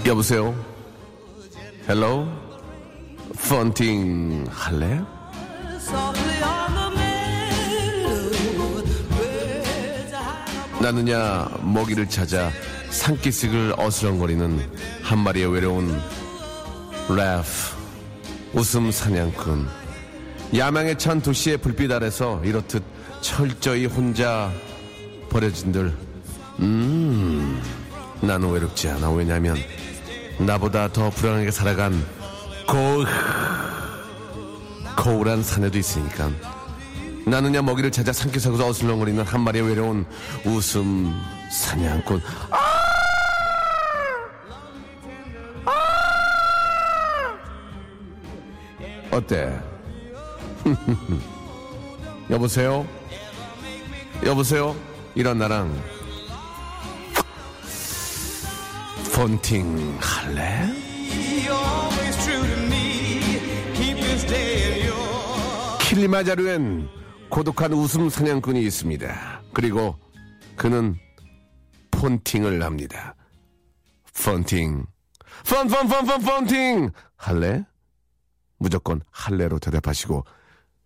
여보세요. 0.06 0.56
Hello. 1.89 2.28
폰팅 3.50 4.46
할래? 4.49 5.01
나는야 10.86 11.50
먹이를 11.63 12.08
찾아 12.08 12.52
산기슭을 12.91 13.74
어슬렁거리는 13.76 14.70
한 15.02 15.17
마리의 15.17 15.52
외로운 15.52 16.00
laugh 17.10 17.50
웃음 18.54 18.91
사냥꾼. 18.91 19.67
야망에 20.56 20.95
찬 20.95 21.24
도시의 21.24 21.58
불빛 21.58 21.91
아래서 21.91 22.39
이렇듯 22.43 22.84
철저히 23.19 23.88
혼자 23.88 24.52
버려진들. 25.32 25.91
음 26.60 27.60
나는 28.21 28.52
외롭지 28.52 28.88
않아. 28.89 29.10
왜냐면 29.10 29.58
나보다 30.38 30.93
더 30.93 31.10
불안하게 31.10 31.50
살아간 31.50 31.93
고 32.67 33.04
거울한 34.95 35.41
사내도 35.41 35.80
있으니까 35.80 36.30
나느냐 37.26 37.62
먹이를 37.62 37.92
찾아 37.92 38.14
산기슭에서 38.14 38.68
어슬렁거리는 38.68 39.24
한 39.24 39.42
마리의 39.42 39.68
외로운 39.68 40.06
웃음 40.46 41.12
사냥꾼 41.52 42.22
어때? 49.12 49.60
여보세요? 52.30 52.86
여보세요? 54.24 54.76
이런 55.16 55.38
나랑 55.40 55.74
폰팅 59.14 59.98
할래? 60.00 60.68
킬리마자루엔 65.80 66.90
고독한 67.30 67.74
웃음 67.74 68.10
사냥꾼이 68.10 68.62
있습니다. 68.64 69.42
그리고 69.54 69.98
그는 70.56 70.96
폰팅을 71.92 72.64
합니다. 72.64 73.16
폰팅. 74.24 74.86
폰, 75.48 75.68
폰팅! 75.68 76.92
할래? 77.18 77.66
무조건 78.58 79.02
할래로 79.12 79.60
대답하시고 79.60 80.24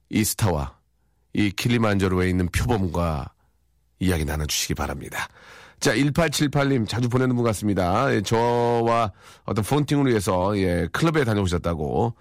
이 0.09 0.23
스타와 0.23 0.77
이 1.33 1.51
킬리만자로에 1.51 2.29
있는 2.29 2.47
표범과 2.47 3.31
이야기 3.99 4.25
나눠주시기 4.25 4.73
바랍니다. 4.73 5.27
자, 5.79 5.93
1878님 5.93 6.87
자주 6.87 7.07
보내는 7.09 7.35
분 7.35 7.45
같습니다. 7.45 8.13
예, 8.13 8.21
저와 8.21 9.11
어떤 9.45 9.63
폰팅을 9.63 10.07
위해서 10.07 10.57
예, 10.57 10.87
클럽에 10.91 11.23
다녀오셨다고 11.23 12.07
어, 12.07 12.13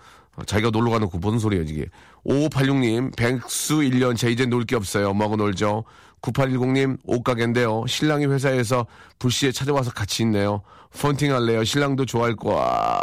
자기가 0.47 0.71
놀러 0.71 0.91
가놓고 0.91 1.19
무슨 1.19 1.39
소리예요, 1.39 1.65
이게. 1.65 1.87
5586님, 2.27 3.17
백수 3.17 3.79
1년차 3.79 4.31
이제 4.31 4.47
놀 4.47 4.65
게 4.65 4.77
없어요. 4.77 5.13
뭐하고 5.15 5.37
놀죠? 5.37 5.85
9810님, 6.23 6.99
옷가게인데요. 7.05 7.85
신랑이 7.87 8.27
회사에서 8.27 8.87
불시에 9.19 9.53
찾아와서 9.53 9.91
같이 9.93 10.23
있네요. 10.25 10.63
폰팅 11.01 11.33
할래요. 11.35 11.65
신랑도 11.65 12.07
좋아할 12.07 12.35
거야. 12.37 12.99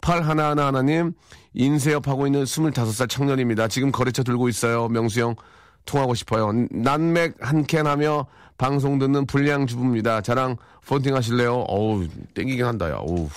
팔 0.00 0.22
하나하나 0.22 0.66
하나님, 0.66 1.12
인쇄업 1.54 2.06
하고 2.08 2.26
있는 2.26 2.44
25살 2.44 3.08
청년입니다. 3.08 3.68
지금 3.68 3.90
거래처 3.90 4.22
들고 4.22 4.48
있어요. 4.48 4.88
명수형, 4.88 5.34
통하고 5.86 6.14
싶어요. 6.14 6.52
난맥 6.70 7.36
한 7.40 7.64
캔 7.66 7.86
하며 7.86 8.26
방송 8.58 8.98
듣는 8.98 9.26
불량 9.26 9.66
주부입니다. 9.66 10.20
저랑 10.20 10.56
폰팅 10.86 11.14
하실래요? 11.16 11.64
어우, 11.68 12.06
땡기긴 12.34 12.64
한다, 12.64 12.90
야. 12.90 12.96
어우. 12.96 13.28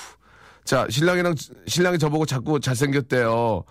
자, 0.64 0.88
신랑이랑, 0.90 1.36
신랑이 1.68 1.98
저보고 1.98 2.26
자꾸 2.26 2.60
잘생겼대요. 2.60 3.64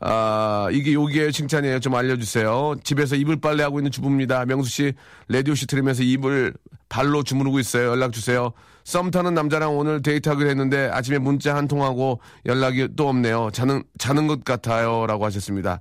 아, 0.00 0.68
이게 0.72 0.92
욕이에요, 0.92 1.30
칭찬이에요. 1.30 1.80
좀 1.80 1.94
알려주세요. 1.94 2.76
집에서 2.84 3.16
이불 3.16 3.40
빨래하고 3.40 3.78
있는 3.78 3.90
주부입니다. 3.90 4.44
명수 4.44 4.70
씨, 4.70 4.92
라디오씨 5.28 5.66
들으면서 5.66 6.02
이불 6.02 6.54
발로 6.88 7.22
주무르고 7.22 7.58
있어요. 7.58 7.90
연락주세요. 7.90 8.52
썸 8.84 9.10
타는 9.10 9.32
남자랑 9.32 9.78
오늘 9.78 10.02
데이트하기로 10.02 10.50
했는데 10.50 10.90
아침에 10.92 11.16
문자 11.16 11.56
한 11.56 11.66
통하고 11.66 12.20
연락이 12.44 12.88
또 12.96 13.08
없네요. 13.08 13.48
자는, 13.52 13.82
자는 13.96 14.26
것 14.26 14.44
같아요. 14.44 15.06
라고 15.06 15.24
하셨습니다. 15.24 15.80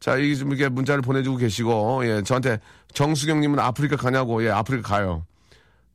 자, 0.00 0.16
이게 0.16 0.34
좀 0.34 0.48
이렇게 0.50 0.68
문자를 0.68 1.00
보내주고 1.00 1.38
계시고, 1.38 2.02
예, 2.04 2.22
저한테 2.22 2.58
정수경님은 2.92 3.58
아프리카 3.58 3.96
가냐고, 3.96 4.44
예, 4.44 4.50
아프리카 4.50 4.96
가요. 4.96 5.24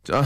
자, 0.04 0.24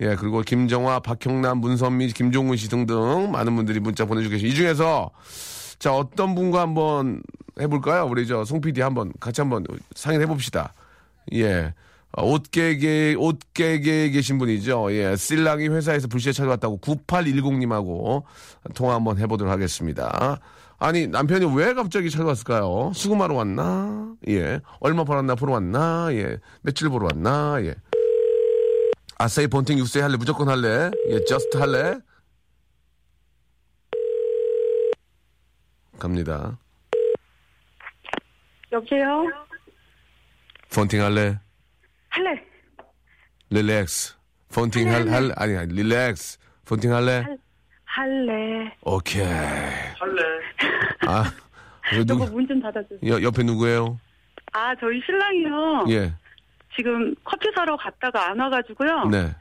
예, 0.00 0.16
그리고 0.16 0.40
김정화, 0.40 1.00
박형남, 1.00 1.58
문선미, 1.58 2.08
김종훈 2.08 2.56
씨 2.56 2.68
등등 2.70 3.30
많은 3.32 3.54
분들이 3.54 3.80
문자 3.80 4.04
보내주고 4.06 4.32
계시고, 4.32 4.48
이 4.48 4.54
중에서 4.54 5.10
자, 5.78 5.94
어떤 5.94 6.34
분과 6.34 6.60
한번 6.60 7.22
해볼까요? 7.60 8.06
우리 8.06 8.26
저 8.26 8.44
송 8.44 8.60
PD 8.60 8.80
한번 8.80 9.12
같이 9.20 9.40
한번 9.40 9.64
상의해 9.94 10.26
봅시다. 10.26 10.72
예. 11.34 11.74
어, 12.12 12.26
옷개계, 12.26 13.14
옷개계에 13.18 14.10
계신 14.10 14.38
분이죠. 14.38 14.92
예. 14.92 15.16
신랑이 15.16 15.68
회사에서 15.68 16.08
불시에 16.08 16.32
찾아왔다고 16.32 16.78
9810님하고 16.80 18.22
통화 18.74 18.94
한번 18.94 19.18
해보도록 19.18 19.52
하겠습니다. 19.52 20.40
아니, 20.78 21.06
남편이 21.06 21.54
왜 21.56 21.74
갑자기 21.74 22.10
찾아왔을까요? 22.10 22.92
수금하러 22.94 23.34
왔나? 23.34 24.14
예. 24.28 24.60
얼마 24.80 25.04
벌었나 25.04 25.34
보러 25.34 25.52
왔나? 25.52 26.08
예. 26.12 26.38
며칠 26.62 26.88
보러 26.88 27.06
왔나? 27.12 27.58
예. 27.62 27.74
아싸이 29.20 29.48
본팅 29.48 29.78
육세 29.78 30.00
할래? 30.00 30.16
무조건 30.16 30.48
할래? 30.48 30.90
예, 31.10 31.22
저스트 31.26 31.58
할래? 31.58 31.98
갑니다. 35.98 36.58
여보세요? 38.72 39.26
폰팅 40.74 41.02
할래? 41.02 41.38
할래. 42.08 42.42
릴렉스. 43.50 44.14
폰팅 44.54 44.90
할, 44.90 45.06
할, 45.10 45.32
아니, 45.36 45.54
아니, 45.54 45.74
릴렉스. 45.74 46.38
폰팅 46.64 46.94
할래? 46.94 47.26
할래. 47.84 48.74
오케이. 48.80 49.22
할래. 49.22 50.22
아, 51.06 51.24
누구, 52.06 52.24
문좀 52.32 52.62
닫아주세요. 52.62 53.00
여, 53.12 53.22
옆에 53.22 53.42
누구예요? 53.42 54.00
아, 54.52 54.74
저희 54.76 54.98
신랑이요. 55.04 55.84
예. 55.90 56.14
지금 56.80 57.14
커피 57.24 57.48
사러 57.54 57.76
갔다가 57.76 58.30
안 58.30 58.40
와가지고요. 58.40 59.04
네. 59.10 59.34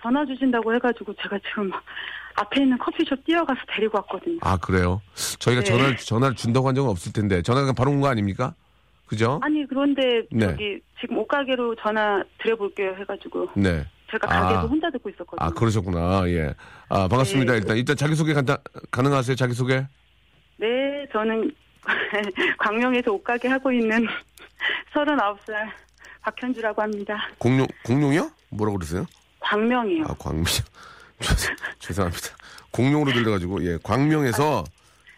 전화 0.00 0.24
주신다고 0.24 0.72
해가지고 0.74 1.12
제가 1.20 1.36
지금 1.48 1.70
앞에 2.36 2.62
있는 2.62 2.78
커피숍 2.78 3.24
뛰어가서 3.24 3.60
데리고 3.74 3.98
왔거든요. 3.98 4.38
아, 4.42 4.56
그래요? 4.56 5.02
저희가 5.40 5.62
네. 5.62 5.66
전화를, 5.66 5.96
전화를 5.96 6.36
준다고 6.36 6.68
한 6.68 6.74
적은 6.76 6.88
없을 6.88 7.12
텐데, 7.12 7.42
전화가 7.42 7.72
바로 7.72 7.90
온 7.90 8.00
거 8.00 8.06
아닙니까? 8.06 8.54
그죠? 9.06 9.40
아니, 9.42 9.66
그런데 9.66 10.22
네. 10.30 10.46
저기 10.46 10.80
지금 11.00 11.18
옷가게로 11.18 11.74
전화 11.76 12.22
드려볼게요 12.40 12.94
해가지고 13.00 13.48
네. 13.56 13.84
제가 14.12 14.28
아. 14.32 14.40
가게에서 14.42 14.66
혼자 14.68 14.88
듣고 14.90 15.08
있었거든요. 15.08 15.44
아, 15.44 15.50
그러셨구나. 15.50 16.28
예. 16.28 16.54
아, 16.88 17.08
반갑습니다. 17.08 17.54
네. 17.54 17.58
일단, 17.58 17.76
일단 17.76 17.96
자기 17.96 18.14
소개 18.14 18.32
간단, 18.34 18.56
가능하세요? 18.92 19.34
자기 19.34 19.52
소개? 19.54 19.84
네, 20.58 21.06
저는 21.12 21.50
광명에서 22.58 23.10
옷가게 23.12 23.48
하고 23.48 23.72
있는 23.72 24.06
39살 24.94 25.68
박현주라고 26.22 26.82
합니다. 26.82 27.28
공룡, 27.38 27.66
공룡이요? 27.84 28.30
뭐라고 28.50 28.78
그러세요? 28.78 29.06
광명이요. 29.40 30.04
아, 30.08 30.14
광명. 30.18 30.44
죄- 31.20 31.54
죄송합니다. 31.78 32.28
공룡으로 32.70 33.12
들려가지고, 33.12 33.64
예. 33.64 33.78
광명에서, 33.82 34.64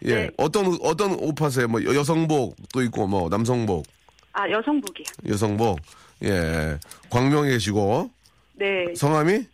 예. 0.05 0.15
네. 0.15 0.31
어떤, 0.37 0.67
옷- 0.67 0.79
어떤 0.83 1.11
옷 1.13 1.33
파세요? 1.35 1.67
뭐, 1.67 1.83
여- 1.83 1.93
여성복도 1.95 2.81
있고, 2.83 3.07
뭐, 3.07 3.29
남성복, 3.29 3.85
아, 4.33 4.49
여성복이요. 4.49 5.05
여성복. 5.27 5.79
예. 6.23 6.79
광명에 7.09 7.49
계시고, 7.49 8.09
네, 8.53 8.93
성함이 8.95 9.45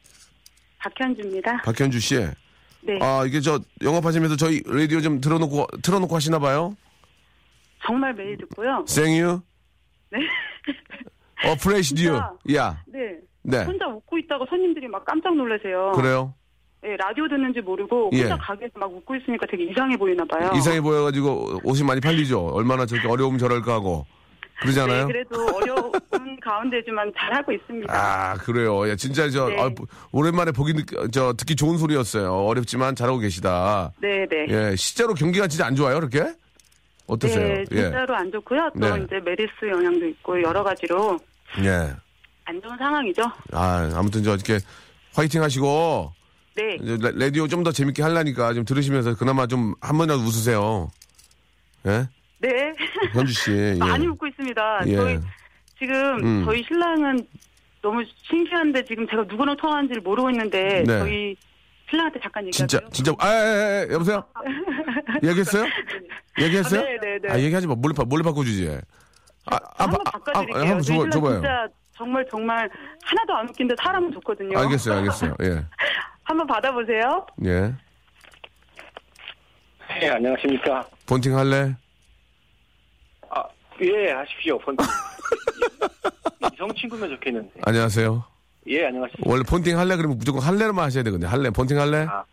박현주입니다. 0.79 1.61
박현주 1.63 1.99
씨. 1.99 2.15
네, 2.81 2.99
아, 3.01 3.23
이게 3.25 3.41
저, 3.41 3.59
영업하시면서 3.81 4.35
저희 4.35 4.61
라디오 4.65 5.01
좀 5.01 5.19
틀어놓고, 5.19 5.65
틀어놓고 5.81 6.15
하시나 6.15 6.37
봐요? 6.39 6.77
정말 7.85 8.13
매일 8.13 8.37
듣고요. 8.37 8.85
생유? 8.87 9.41
네. 10.11 10.19
어, 11.45 11.55
프레시 11.55 11.95
듀. 11.95 12.07
야. 12.55 12.83
네. 12.87 13.17
네. 13.43 13.63
혼자 13.63 13.87
웃고 13.87 14.17
있다가 14.17 14.45
손님들이 14.49 14.87
막 14.87 15.05
깜짝 15.05 15.35
놀라세요. 15.35 15.93
그래요? 15.95 16.33
네, 16.81 16.95
라디오 16.97 17.27
듣는지 17.27 17.61
모르고 17.61 18.11
예. 18.13 18.21
혼자 18.21 18.37
가게에서 18.37 18.73
막 18.77 18.91
웃고 18.93 19.15
있으니까 19.15 19.45
되게 19.49 19.63
이상해 19.65 19.97
보이나 19.97 20.23
봐요. 20.25 20.51
이상해 20.55 20.79
보여가지고 20.81 21.61
옷이 21.63 21.83
많이 21.83 21.99
팔리죠? 22.01 22.47
얼마나 22.47 22.85
저렇게 22.85 23.07
어려우면 23.07 23.39
저럴까 23.39 23.73
하고. 23.73 24.05
그러잖아요? 24.61 25.05
네, 25.05 25.13
그래도 25.13 25.55
어려운 25.55 25.91
가운데지만 26.41 27.11
잘하고 27.15 27.51
있습니다. 27.51 27.93
아, 27.93 28.33
그래요. 28.37 28.89
예, 28.89 28.95
진짜 28.95 29.29
저, 29.29 29.49
네. 29.49 29.61
아, 29.61 29.69
오랜만에 30.11 30.51
보기, 30.51 30.73
듣, 30.73 31.11
저, 31.11 31.33
듣기 31.33 31.55
좋은 31.55 31.77
소리였어요. 31.77 32.33
어렵지만 32.33 32.95
잘하고 32.95 33.19
계시다. 33.19 33.91
네, 34.01 34.25
네. 34.27 34.45
예, 34.49 34.75
실제로 34.75 35.13
경기가 35.13 35.47
진짜 35.47 35.67
안 35.67 35.75
좋아요, 35.75 35.99
그렇게? 35.99 36.33
어떠세요? 37.07 37.47
네, 37.57 37.65
진짜로 37.65 38.15
안 38.15 38.31
좋고요. 38.31 38.69
또 38.79 38.95
네. 38.95 39.03
이제 39.05 39.19
메르스 39.23 39.51
영향도 39.67 40.05
있고 40.07 40.41
여러 40.41 40.63
가지로 40.63 41.17
예. 41.59 41.65
예. 41.67 41.93
안 42.45 42.61
좋은 42.61 42.77
상황이죠. 42.77 43.21
아, 43.53 43.89
아무튼 43.95 44.23
저, 44.23 44.33
이렇게 44.35 44.59
화이팅 45.13 45.41
하시고, 45.41 46.13
네. 46.55 46.77
라디오 47.15 47.47
좀 47.47 47.63
더 47.63 47.71
재밌게 47.71 48.01
하려니까 48.03 48.53
좀 48.53 48.63
들으시면서 48.65 49.15
그나마 49.15 49.47
좀 49.47 49.73
한 49.81 49.97
번이라도 49.97 50.21
웃으세요. 50.23 50.89
예? 51.87 52.07
네. 52.39 52.73
현주 53.13 53.33
씨. 53.33 53.51
예. 53.75 53.75
많이 53.79 54.05
웃고 54.07 54.27
있습니다. 54.27 54.79
예. 54.87 54.95
저희 54.95 55.19
지금 55.79 55.95
음. 56.23 56.45
저희 56.45 56.63
신랑은 56.63 57.19
너무 57.81 58.03
신기한데 58.29 58.83
지금 58.85 59.07
제가 59.07 59.23
누구랑 59.23 59.55
통화하는지를 59.57 60.01
모르고 60.01 60.29
있는데 60.31 60.83
네. 60.85 60.99
저희 60.99 61.35
신랑한테 61.89 62.19
잠깐 62.21 62.51
진짜 62.51 62.77
얘기할게요. 62.77 62.89
진짜 62.91 63.11
아, 63.19 63.25
아, 63.25 63.29
아, 63.29 63.33
아, 63.33 63.87
여보세요? 63.93 64.23
얘기했어요? 65.23 65.65
얘기했어요? 66.39 66.81
아, 66.81 66.83
네, 66.83 66.97
네, 67.01 67.19
네. 67.21 67.31
아, 67.33 67.39
얘기하지 67.39 67.67
마. 67.67 67.75
몰래 67.75 67.93
바, 67.93 68.03
몰래 68.03 68.23
바꿔주지. 68.23 68.79
아, 69.45 69.55
아, 69.55 69.59
한번 69.77 70.01
아, 70.05 70.11
바꿔드릴게요. 70.11 70.59
한번 70.61 70.81
줘봐, 70.81 70.83
신랑 70.83 71.09
줘봐요. 71.11 71.33
진짜 71.35 71.67
정말 71.95 72.27
정말 72.29 72.69
하나도 73.03 73.33
안 73.35 73.49
웃긴데 73.49 73.75
사람은 73.81 74.11
좋거든요. 74.13 74.59
알겠어요, 74.59 74.97
알겠어요. 74.99 75.35
예, 75.43 75.65
한번 76.23 76.45
받아보세요. 76.47 77.25
예. 77.45 77.73
네, 79.99 80.09
안녕하십니까. 80.09 80.85
본팅 81.07 81.35
할래? 81.37 81.73
아, 83.29 83.43
예, 83.81 84.11
하십시오. 84.11 84.59
폰. 84.59 84.75
이성 86.53 86.71
친구면 86.75 87.09
좋겠는데. 87.11 87.61
안녕하세요. 87.65 88.36
예, 88.69 88.85
안녕하십니까. 88.85 89.29
원래 89.29 89.43
폰팅 89.43 89.77
할래 89.79 89.95
그러면 89.95 90.17
무조건 90.17 90.41
할래로만 90.41 90.85
하셔야 90.85 91.03
되거든요. 91.03 91.29
할래, 91.29 91.49
폰팅 91.49 91.79
할래? 91.79 92.05
아, 92.09 92.23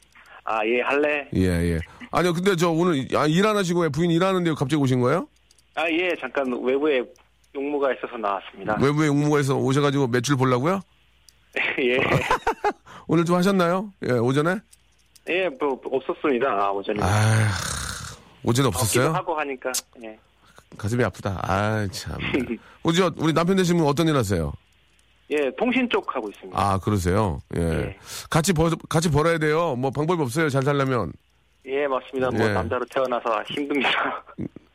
아, 0.45 0.67
예, 0.67 0.81
할래. 0.81 1.29
예, 1.35 1.75
예. 1.75 1.79
아니요, 2.11 2.33
근데 2.33 2.57
저 2.57 2.71
오늘 2.71 3.07
아, 3.15 3.27
일 3.27 3.45
안 3.47 3.57
하시고 3.57 3.81
왜 3.83 3.89
부인 3.89 4.11
일하는데 4.11 4.51
갑자기 4.53 4.77
오신 4.77 5.01
거예요? 5.01 5.29
아, 5.77 5.89
예, 5.91 6.13
잠깐 6.21 6.47
외부에 6.63 7.03
용무가 7.55 7.93
있어서 7.95 8.17
나왔습니다. 8.17 8.77
외부에 8.81 9.07
용무가에서 9.07 9.57
오셔가지고 9.57 10.09
매출 10.09 10.37
보려고요? 10.37 10.81
예, 11.81 11.99
오늘 13.07 13.25
좀 13.25 13.37
하셨나요? 13.37 13.91
예, 14.09 14.13
오전에? 14.13 14.57
예, 15.29 15.49
뭐 15.61 15.81
없었습니다. 15.85 16.49
아, 16.49 16.71
오전에. 16.71 16.99
아, 17.03 17.51
오전에 18.43 18.69
없었어요? 18.69 19.13
하고 19.13 19.39
하니까. 19.39 19.71
예. 20.03 20.19
가슴이 20.77 21.03
아프다. 21.05 21.39
아, 21.43 21.87
참. 21.93 22.19
우리 22.83 22.97
저 22.97 23.11
우리 23.17 23.33
남편 23.33 23.57
되신 23.57 23.77
분 23.79 23.87
어떤 23.87 24.09
일 24.09 24.17
하세요? 24.17 24.53
예, 25.31 25.51
통신 25.57 25.89
쪽 25.91 26.15
하고 26.15 26.29
있습니다. 26.29 26.59
아, 26.59 26.79
그러세요? 26.79 27.41
예. 27.57 27.63
예. 27.63 27.97
같이 28.31 28.53
벌, 28.53 28.71
같이 28.89 29.11
벌어야 29.11 29.39
돼요. 29.39 29.75
뭐 29.77 29.91
방법이 29.91 30.21
없어요. 30.23 30.49
잘 30.51 30.63
살려면. 30.63 31.13
예, 31.67 31.87
맞습니다. 31.87 32.31
뭐 32.31 32.47
예. 32.47 32.53
남자로 32.53 32.85
태어나서 32.91 33.43
힘듭니다. 33.49 33.89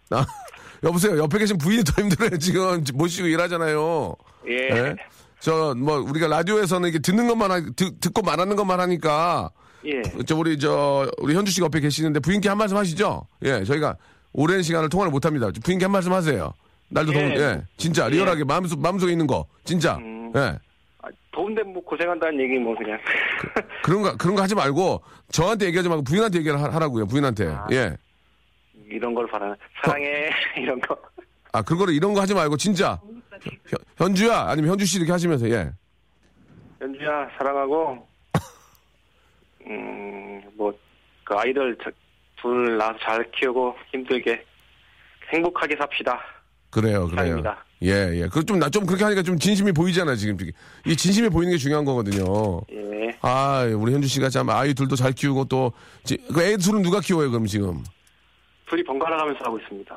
아, 0.10 0.26
여보세요. 0.84 1.18
옆에 1.18 1.38
계신 1.38 1.58
부인이 1.58 1.84
더 1.84 2.02
힘들어요. 2.02 2.38
지금 2.40 2.84
모시고 2.96 3.28
일하잖아요. 3.28 4.16
예. 4.48 4.54
예? 4.72 4.96
저, 5.40 5.74
뭐, 5.78 5.98
우리가 6.00 6.28
라디오에서는 6.28 6.90
이게 6.90 7.00
듣는 7.00 7.28
것만, 7.28 7.52
하, 7.52 7.62
듣, 7.76 8.00
듣고 8.02 8.24
말하는 8.24 8.56
것만 8.56 8.80
하니까, 8.80 9.52
예. 9.86 10.02
저, 10.26 10.36
우리, 10.36 10.58
저, 10.58 11.10
우리 11.20 11.36
현주 11.36 11.52
씨가 11.52 11.66
옆에 11.66 11.80
계시는데 11.80 12.20
부인께 12.20 12.50
한 12.50 12.58
말씀 12.58 12.76
하시죠? 12.76 13.26
예, 13.46 13.64
저희가 13.64 13.96
오랜 14.34 14.62
시간을 14.64 14.90
통화를 14.90 15.12
못 15.12 15.26
합니다. 15.26 15.50
부인께 15.64 15.86
한 15.86 15.92
말씀 15.92 16.12
하세요. 16.12 16.54
날도 16.90 17.14
예. 17.14 17.18
더운, 17.18 17.32
예, 17.40 17.62
진짜, 17.78 18.08
리얼하게 18.10 18.44
마음속, 18.46 18.82
마음속에 18.82 19.12
있는 19.12 19.28
거, 19.28 19.46
진짜. 19.64 19.96
음. 19.98 20.19
예. 20.36 20.58
아, 21.02 21.08
더운데 21.32 21.64
뭐 21.64 21.82
고생한다는 21.84 22.40
얘기 22.42 22.58
뭐 22.60 22.76
그냥. 22.76 23.00
그 23.84 23.92
런 23.92 24.02
거, 24.02 24.18
그런 24.18 24.36
거 24.36 24.42
하지 24.42 24.54
말고, 24.56 25.02
저한테 25.32 25.68
얘기하지 25.68 25.88
말고 25.90 26.04
부인한테 26.04 26.40
얘기를 26.40 26.62
하- 26.62 26.70
하라고요, 26.74 27.06
부인한테. 27.08 27.48
아. 27.48 27.68
예. 27.72 27.96
이런 28.90 29.14
걸 29.14 29.26
바라는. 29.28 29.56
사랑해. 29.84 30.30
이런 30.58 30.80
거. 30.82 30.98
아, 31.54 31.62
그거를 31.62 31.94
이런 31.94 32.14
거 32.14 32.22
하지 32.22 32.34
말고, 32.34 32.58
진짜. 32.58 33.00
현, 33.68 33.80
현주야, 33.98 34.42
아니면 34.50 34.72
현주 34.72 34.86
씨 34.86 34.98
이렇게 34.98 35.12
하시면서, 35.14 35.50
예. 35.50 35.72
연주야 36.82 37.30
사랑하고 37.38 38.08
음뭐 39.66 40.74
그 41.24 41.36
아이들 41.36 41.78
저- 41.84 41.92
둘 42.42 42.78
낳아서 42.78 42.98
잘 43.00 43.32
키우고 43.32 43.76
힘들게 43.92 44.44
행복하게 45.34 45.76
삽시다. 45.78 46.20
그래요, 46.72 47.02
그래요. 47.08 47.16
사랑입니다. 47.16 47.66
예, 47.82 48.12
예. 48.22 48.28
그 48.28 48.44
좀, 48.46 48.60
나 48.60 48.70
좀 48.70 48.86
그렇게 48.86 49.04
하니까 49.06 49.24
좀 49.24 49.40
진심이 49.40 49.72
보이잖아요, 49.72 50.16
지금. 50.18 50.38
이 50.86 50.96
진심이 50.98 51.30
보이는 51.30 51.52
게 51.54 51.58
중요한 51.58 51.86
거거든요. 51.86 52.62
예. 52.74 53.16
아, 53.22 53.64
우리 53.76 53.94
현주 53.94 54.08
씨가 54.08 54.30
참 54.30 54.50
아이 54.50 54.74
둘도 54.74 54.96
잘 54.96 55.14
키우고 55.14 55.46
또, 55.46 55.72
지- 56.04 56.18
그애 56.34 56.58
둘은 56.58 56.82
누가 56.82 57.00
키워요, 57.00 57.30
그럼 57.32 57.46
지금? 57.46 57.84
둘이 58.70 58.84
번갈아 58.84 59.18
가면서 59.18 59.40
하고 59.46 59.58
있습니다. 59.60 59.96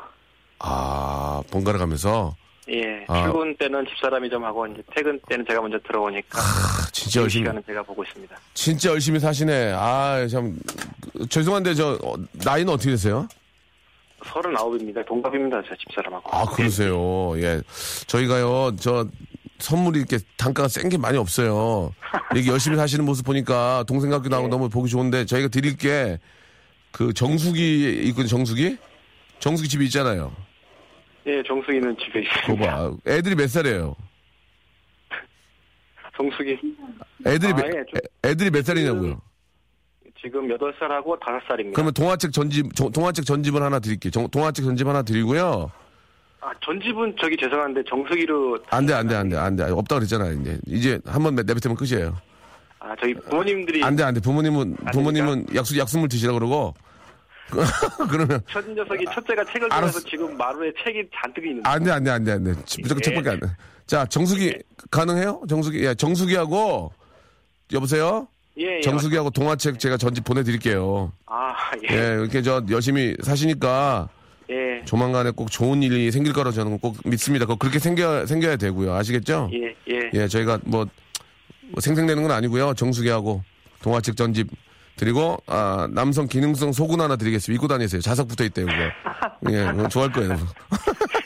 아, 0.61 1.43
번갈아 1.51 1.79
가면서. 1.79 2.37
예. 2.71 3.05
아. 3.09 3.25
출근 3.25 3.57
때는 3.57 3.85
집사람이 3.89 4.31
좀 4.31 4.45
하고 4.45 4.65
이제 4.69 4.81
퇴근 4.95 5.19
때는 5.29 5.45
제가 5.49 5.61
먼저 5.61 5.77
들어오니까 5.85 6.39
아, 6.39 6.89
진짜 6.93 7.19
이 7.19 7.23
열심히, 7.25 7.43
시간은 7.43 7.63
제가 7.67 7.83
보고 7.83 8.05
있습니다. 8.05 8.37
진짜 8.55 8.91
열심히 8.91 9.19
사시네. 9.19 9.73
아, 9.75 10.27
참. 10.31 10.57
그, 11.13 11.27
죄송한데, 11.29 11.75
저, 11.75 11.99
어, 12.05 12.15
나이는 12.45 12.73
어떻게 12.73 12.91
되세요? 12.91 13.27
서른아홉입니다. 14.27 15.05
동갑입니다. 15.05 15.63
제 15.63 15.75
집사람하고. 15.89 16.31
아, 16.37 16.45
그러세요. 16.47 17.33
예. 17.43 17.61
저희가요, 18.07 18.77
저, 18.77 19.07
선물이 19.59 20.01
이렇게 20.01 20.19
단가가 20.37 20.69
센 20.69 20.89
게 20.89 20.99
많이 20.99 21.17
없어요. 21.19 21.93
이게 22.37 22.51
열심히 22.51 22.77
사시는 22.77 23.05
모습 23.05 23.25
보니까 23.25 23.85
동생 23.87 24.11
같기도 24.11 24.35
하고 24.35 24.47
네. 24.47 24.51
너무 24.51 24.69
보기 24.69 24.91
좋은데 24.91 25.25
저희가 25.27 25.49
드릴 25.49 25.77
게 25.77 26.19
그 26.91 27.15
정수기 27.15 28.03
있거든요, 28.09 28.27
정수기? 28.27 28.77
정수기 29.39 29.67
집이 29.67 29.87
있잖아요. 29.87 30.31
예, 31.27 31.43
정수기는 31.47 31.97
집에 31.97 32.21
있습니다. 32.21 32.71
봐. 32.77 32.93
애들이 33.07 33.35
몇 33.35 33.49
살이에요? 33.49 33.97
정수기 36.17 36.59
애들이, 37.27 37.53
아, 37.53 37.57
몇, 37.57 37.67
예, 37.69 37.71
좀- 37.71 38.01
애들이 38.25 38.51
몇 38.51 38.63
살이냐고요? 38.65 39.21
지금 40.23 40.47
8살하고 40.49 41.19
5살입니다. 41.21 41.75
그러면 41.75 41.93
동화책 41.93 42.33
전집, 42.33 42.75
정- 42.75 42.91
동화책 42.93 43.25
전집은 43.27 43.61
하나 43.63 43.79
드릴게요. 43.81 44.11
정- 44.11 44.29
동화책 44.29 44.65
전집 44.65 44.87
하나 44.87 45.03
드리고요. 45.03 45.71
아, 46.41 46.51
전집은 46.65 47.17
저기 47.21 47.37
죄송한데 47.37 47.83
정수기로 47.89 48.59
안 48.71 48.87
돼, 48.87 48.95
안 48.95 49.07
돼, 49.07 49.15
안 49.17 49.29
돼, 49.29 49.37
안 49.37 49.57
돼. 49.57 49.65
없다 49.65 49.97
그랬잖아요, 49.97 50.41
이제. 50.41 50.59
이제 50.67 51.01
한번 51.07 51.35
내뱉으면 51.35 51.77
끝이에요. 51.77 52.17
아, 52.79 52.95
저희 53.01 53.15
부모님들이 53.15 53.83
안 53.85 53.95
돼, 53.95 54.03
안 54.03 54.15
돼. 54.15 54.21
부모님은, 54.21 54.77
부모님은 54.93 55.47
약수, 55.55 55.77
약수물 55.79 56.09
드시라 56.09 56.33
그러고. 56.33 56.75
그러면, 58.11 58.41
첫 58.51 58.67
녀석이 58.69 59.05
첫째가 59.13 59.45
책을. 59.45 59.69
들어서 59.69 60.01
지금 60.01 60.37
마루에 60.37 60.73
책이 60.85 61.05
잔뜩 61.15 61.45
있는데 61.47 61.69
안 61.69 61.83
돼, 61.85 61.91
안 61.91 62.03
돼, 62.03 62.11
안 62.11 62.25
돼, 62.25 62.33
안 62.33 62.45
돼. 62.45 62.51
무조건 62.81 62.99
예. 62.99 63.03
책밖에 63.05 63.31
안 63.31 63.41
돼. 63.41 63.47
자, 63.87 64.07
정수기, 64.07 64.57
가능해요? 64.91 65.43
정수기, 65.49 65.85
예, 65.85 65.95
정수기하고, 65.95 66.93
여보세요? 67.73 68.27
예, 68.59 68.77
예. 68.77 68.81
정수기하고 68.81 69.31
동화책 69.31 69.79
제가 69.79 69.97
전집 69.97 70.25
보내드릴게요. 70.25 71.13
아, 71.27 71.55
예. 71.91 71.95
예, 71.95 72.21
이렇게 72.21 72.43
저 72.43 72.63
열심히 72.71 73.17
사시니까 73.23 74.09
예. 74.51 74.85
조만간에 74.85 75.31
꼭 75.31 75.51
좋은 75.51 75.83
일이 75.83 76.11
생길 76.11 76.33
거라 76.33 76.51
저는 76.51 76.79
꼭 76.79 76.97
믿습니다. 77.05 77.47
그렇게 77.47 77.79
생겨, 77.79 78.27
생겨야 78.27 78.57
되고요. 78.57 78.95
아시겠죠? 78.95 79.51
예, 79.55 79.75
예. 79.93 80.11
예, 80.13 80.29
저희가 80.29 80.59
뭐, 80.65 80.87
뭐 81.71 81.81
생생내는 81.81 82.23
건 82.23 82.33
아니고요. 82.33 82.75
정수기하고 82.75 83.43
동화책 83.83 84.17
전집 84.17 84.49
드리고 84.97 85.39
아, 85.47 85.89
남성 85.91 86.27
기능성 86.27 86.73
속옷 86.73 87.01
하나 87.01 87.17
드리겠습니다. 87.17 87.57
입고 87.57 87.69
다니세요. 87.69 88.03
자석 88.03 88.29
붙어 88.29 88.45
있대요, 88.45 88.67
그거. 88.67 89.53
예, 89.53 89.89
좋아할 89.89 90.13
거예요. 90.13 90.37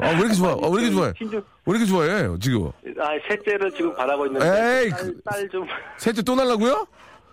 아, 0.00 0.10
왜 0.10 0.18
이렇게 0.18 0.34
좋아? 0.34 0.50
아, 0.52 0.56
왜 0.68 0.82
이렇게 0.82 0.90
좋아해? 0.90 1.12
신주, 1.18 1.36
왜 1.66 1.70
이렇게 1.76 1.84
좋아해? 1.86 2.28
지금 2.40 2.66
아, 2.98 3.10
셋째를 3.28 3.70
지금 3.72 3.94
바라고 3.94 4.26
있는데. 4.26 4.46
에이, 4.84 4.90
딸, 4.90 4.98
그- 5.00 5.20
딸 5.24 5.48
좀. 5.50 5.66
셋째 5.98 6.22
또 6.22 6.34
날라고요? 6.34 6.86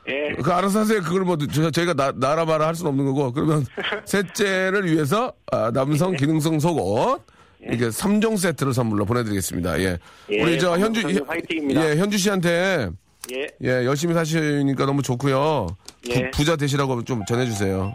예. 0.09 0.33
그 0.41 0.51
알아서 0.51 0.79
하세요. 0.81 1.01
그걸 1.01 1.21
뭐 1.21 1.37
저, 1.37 1.71
저희가 1.71 1.93
나, 1.93 2.11
나라바라 2.13 2.67
할 2.67 2.75
수는 2.75 2.89
없는 2.89 3.05
거고 3.05 3.31
그러면 3.31 3.65
셋째를 4.05 4.85
위해서 4.91 5.31
아, 5.51 5.71
남성 5.71 6.13
기능성 6.15 6.59
속옷 6.59 7.21
이렇게 7.61 7.87
3종 7.87 8.37
세트를 8.37 8.73
선물로 8.73 9.05
보내드리겠습니다. 9.05 9.79
예, 9.79 9.97
예, 10.31 10.41
우리 10.43 10.59
저 10.59 10.77
현주 10.77 11.23
화이팅입니다. 11.25 11.89
예 11.89 11.95
현주 11.95 12.17
씨한테 12.17 12.89
예. 13.31 13.47
예 13.63 13.85
열심히 13.85 14.13
사시니까 14.13 14.85
너무 14.85 15.01
좋고요. 15.01 15.67
예. 16.09 16.29
부, 16.31 16.43
자 16.43 16.57
되시라고 16.57 17.05
좀 17.05 17.23
전해주세요. 17.25 17.93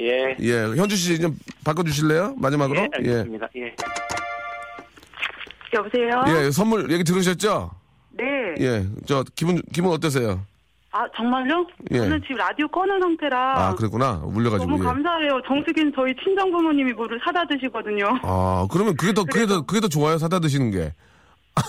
예. 0.00 0.36
예, 0.40 0.52
현주 0.76 0.94
씨 0.96 1.18
좀 1.20 1.36
바꿔주실래요? 1.64 2.34
마지막으로 2.38 2.80
예, 2.80 2.88
알겠습니다. 2.92 3.48
예. 3.56 3.74
여보세요? 5.74 6.24
예, 6.28 6.50
선물 6.50 6.90
얘기 6.92 7.04
들으셨죠? 7.04 7.70
네. 8.10 8.24
예, 8.60 8.86
저 9.06 9.24
기분 9.34 9.60
기분 9.72 9.90
어떠세요? 9.92 10.40
아, 10.92 11.04
정말요? 11.14 11.66
예. 11.90 11.98
저는 11.98 12.22
지금 12.22 12.36
라디오 12.36 12.66
꺼놓은 12.68 12.98
상태라. 13.00 13.68
아, 13.68 13.74
그랬구나. 13.74 14.22
울려가지고. 14.24 14.70
너무 14.70 14.82
예. 14.82 14.86
감사해요. 14.86 15.42
정수기는 15.46 15.92
저희 15.94 16.14
친정 16.24 16.50
부모님이 16.50 16.92
물을 16.94 17.20
사다 17.22 17.46
드시거든요. 17.48 18.06
아, 18.22 18.66
그러면 18.70 18.96
그게 18.96 19.12
더, 19.12 19.24
그게 19.24 19.44
더, 19.44 19.60
그게 19.66 19.80
더 19.80 19.88
좋아요. 19.88 20.16
사다 20.16 20.38
드시는 20.38 20.70
게. 20.70 20.94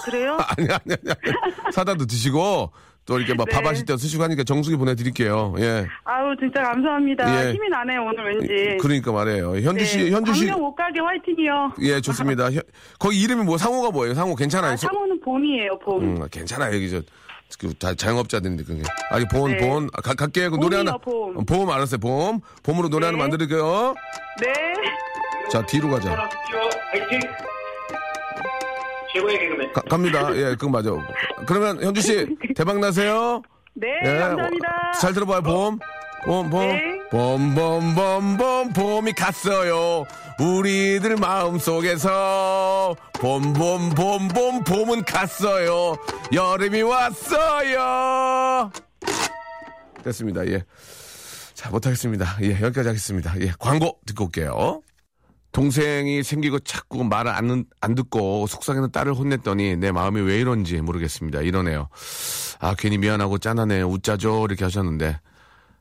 그래요? 0.06 0.38
아니, 0.58 0.68
아니, 0.70 0.94
아니. 0.94 0.96
아니. 1.12 1.72
사다도 1.74 2.06
드시고, 2.06 2.72
또 3.08 3.18
이렇게 3.18 3.34
막 3.34 3.48
네. 3.48 3.56
밥 3.56 3.66
하실 3.66 3.86
때 3.86 3.96
쓰시고 3.96 4.22
하니까 4.24 4.44
정수기 4.44 4.76
보내드릴게요. 4.76 5.56
예. 5.60 5.88
아우, 6.04 6.36
진짜 6.38 6.62
감사합니다. 6.62 7.24
예. 7.48 7.54
힘이 7.54 7.70
나네요, 7.70 8.04
오늘 8.04 8.36
왠지. 8.36 8.78
그러니까 8.82 9.14
말이에요. 9.14 9.56
현주 9.62 9.86
씨, 9.86 9.98
네. 10.04 10.12
현주 10.12 10.34
씨. 10.34 10.46
광명 10.46 10.66
옷가게 10.68 11.00
화이팅이요. 11.00 11.72
예, 11.84 12.02
좋습니다. 12.02 12.52
현- 12.52 12.62
거기 13.00 13.20
이름이 13.22 13.46
뭐, 13.46 13.58
상호가 13.58 13.92
뭐예요? 13.92 14.14
상호 14.14 14.36
괜찮아요? 14.36 14.74
아, 14.74 14.76
소- 14.76 14.88
상호는 14.88 15.22
봄이에요, 15.22 15.80
봄. 15.80 16.04
음, 16.04 16.28
괜찮아요. 16.30 16.76
여기 16.76 16.90
저, 16.90 17.02
그, 17.58 17.74
다 17.76 17.94
자영업자들인데, 17.94 18.66
그게. 18.66 18.84
아니, 19.10 19.26
본, 19.30 19.52
네. 19.52 19.58
본. 19.66 19.90
아, 19.94 20.02
가, 20.02 20.14
갈게요. 20.14 20.52
그 20.52 20.58
노래 20.58 20.76
봄이요, 20.76 20.80
하나. 20.80 20.98
봄. 20.98 21.38
어, 21.38 21.42
봄, 21.48 21.70
알았어요. 21.70 22.00
봄. 22.00 22.42
봄으로 22.62 22.90
노래 22.90 23.06
네. 23.06 23.14
하나 23.14 23.18
만들게요. 23.24 23.96
네. 24.42 24.54
자, 25.50 25.66
뒤로 25.66 25.90
가자. 25.90 26.12
화이팅! 26.92 27.20
최고의 29.14 29.40
개그맨. 29.40 29.74
가- 29.74 29.82
갑니다. 29.82 30.36
예, 30.36 30.56
그거 30.56 30.70
맞아. 30.70 30.90
그러면 31.46 31.82
현주 31.84 32.02
씨 32.02 32.28
대박 32.56 32.80
나세요. 32.80 33.42
네, 33.74 33.88
예, 34.06 34.18
감사합니다. 34.20 34.92
잘 35.00 35.14
들어봐요, 35.14 35.42
봄. 35.42 35.80
봄, 36.26 36.50
봄. 36.50 36.60
네. 36.68 36.82
봄, 37.12 37.54
봄, 37.56 37.96
봄, 37.96 38.38
봄, 38.38 38.74
봄이 38.74 39.14
갔어요. 39.14 40.04
우리들 40.40 41.16
마음 41.18 41.58
속에서. 41.58 42.96
봄, 43.14 43.54
봄, 43.54 43.90
봄, 43.92 44.28
봄, 44.28 44.64
봄은 44.64 45.04
갔어요. 45.06 45.96
여름이 46.34 46.82
왔어요. 46.82 48.72
됐습니다. 50.04 50.46
예. 50.48 50.64
자, 51.54 51.70
못하겠습니다. 51.70 52.38
예, 52.42 52.52
여기까지 52.62 52.88
하겠습니다. 52.90 53.34
예, 53.42 53.52
광고 53.60 54.00
듣고 54.06 54.26
올게요. 54.26 54.82
동생이 55.52 56.24
생기고 56.24 56.60
자꾸 56.60 57.04
말을 57.04 57.32
안, 57.32 57.66
안 57.82 57.96
듣고 57.96 58.48
속상해서 58.48 58.88
딸을 58.88 59.14
혼냈더니 59.14 59.78
내 59.78 59.92
마음이 59.92 60.22
왜 60.22 60.40
이런지 60.40 60.80
모르겠습니다. 60.82 61.42
이러네요. 61.42 61.90
아, 62.60 62.76
괜히 62.78 62.98
미안하고 62.98 63.38
짠하네. 63.38 63.82
웃자죠. 63.82 64.46
이렇게 64.46 64.64
하셨는데. 64.64 65.20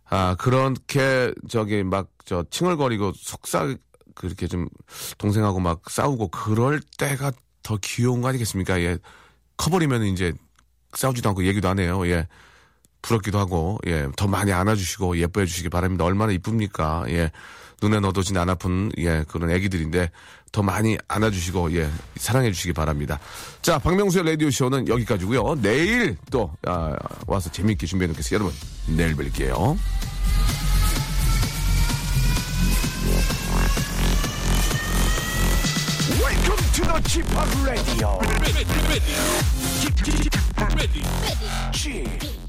아, 0.08 0.36
그렇게 0.38 1.32
저기 1.48 1.82
막 1.82 2.08
저 2.26 2.44
칭얼거리고 2.50 3.12
속삭 3.14 3.78
그렇게 4.14 4.48
좀 4.48 4.68
동생하고 5.16 5.60
막 5.60 5.88
싸우고 5.88 6.28
그럴 6.28 6.80
때가 6.98 7.32
더 7.62 7.78
귀여운 7.80 8.20
거 8.20 8.28
아니겠습니까? 8.28 8.80
예. 8.80 8.98
커버리면 9.56 10.04
이제 10.04 10.32
싸우지도 10.92 11.30
않고 11.30 11.44
얘기도 11.46 11.68
안 11.68 11.78
해요. 11.78 12.06
예. 12.06 12.26
부럽기도 13.00 13.38
하고, 13.38 13.78
예. 13.86 14.08
더 14.16 14.26
많이 14.26 14.52
안아주시고 14.52 15.18
예뻐해 15.18 15.46
주시기 15.46 15.68
바랍니다. 15.68 16.04
얼마나 16.04 16.32
이쁩니까? 16.32 17.04
예. 17.08 17.30
눈에 17.82 18.00
넣어도진 18.00 18.36
안 18.36 18.48
아픈, 18.48 18.90
예. 18.98 19.24
그런 19.28 19.50
애기들인데 19.50 20.10
더 20.52 20.62
많이 20.62 20.96
안아주시고, 21.08 21.76
예. 21.76 21.90
사랑해 22.16 22.50
주시기 22.52 22.72
바랍니다. 22.72 23.20
자, 23.62 23.78
박명수의 23.78 24.24
라디오 24.24 24.50
쇼는 24.50 24.88
여기까지고요 24.88 25.56
내일 25.60 26.16
또, 26.30 26.52
아, 26.66 26.94
와서 27.26 27.50
재밌게 27.50 27.86
준비해 27.86 28.08
놓겠습니다. 28.08 28.34
여러분, 28.34 28.54
내일 28.86 29.14
뵐게요. 29.16 29.76
Welcome 36.18 36.56
to 36.72 36.84
the 36.84 37.00
Chip 37.06 37.26
Radio. 37.64 38.18
ready, 38.40 38.52
ready, 38.52 38.74
ready, 38.88 39.14
ready. 40.76 41.02
Chip 41.72 42.45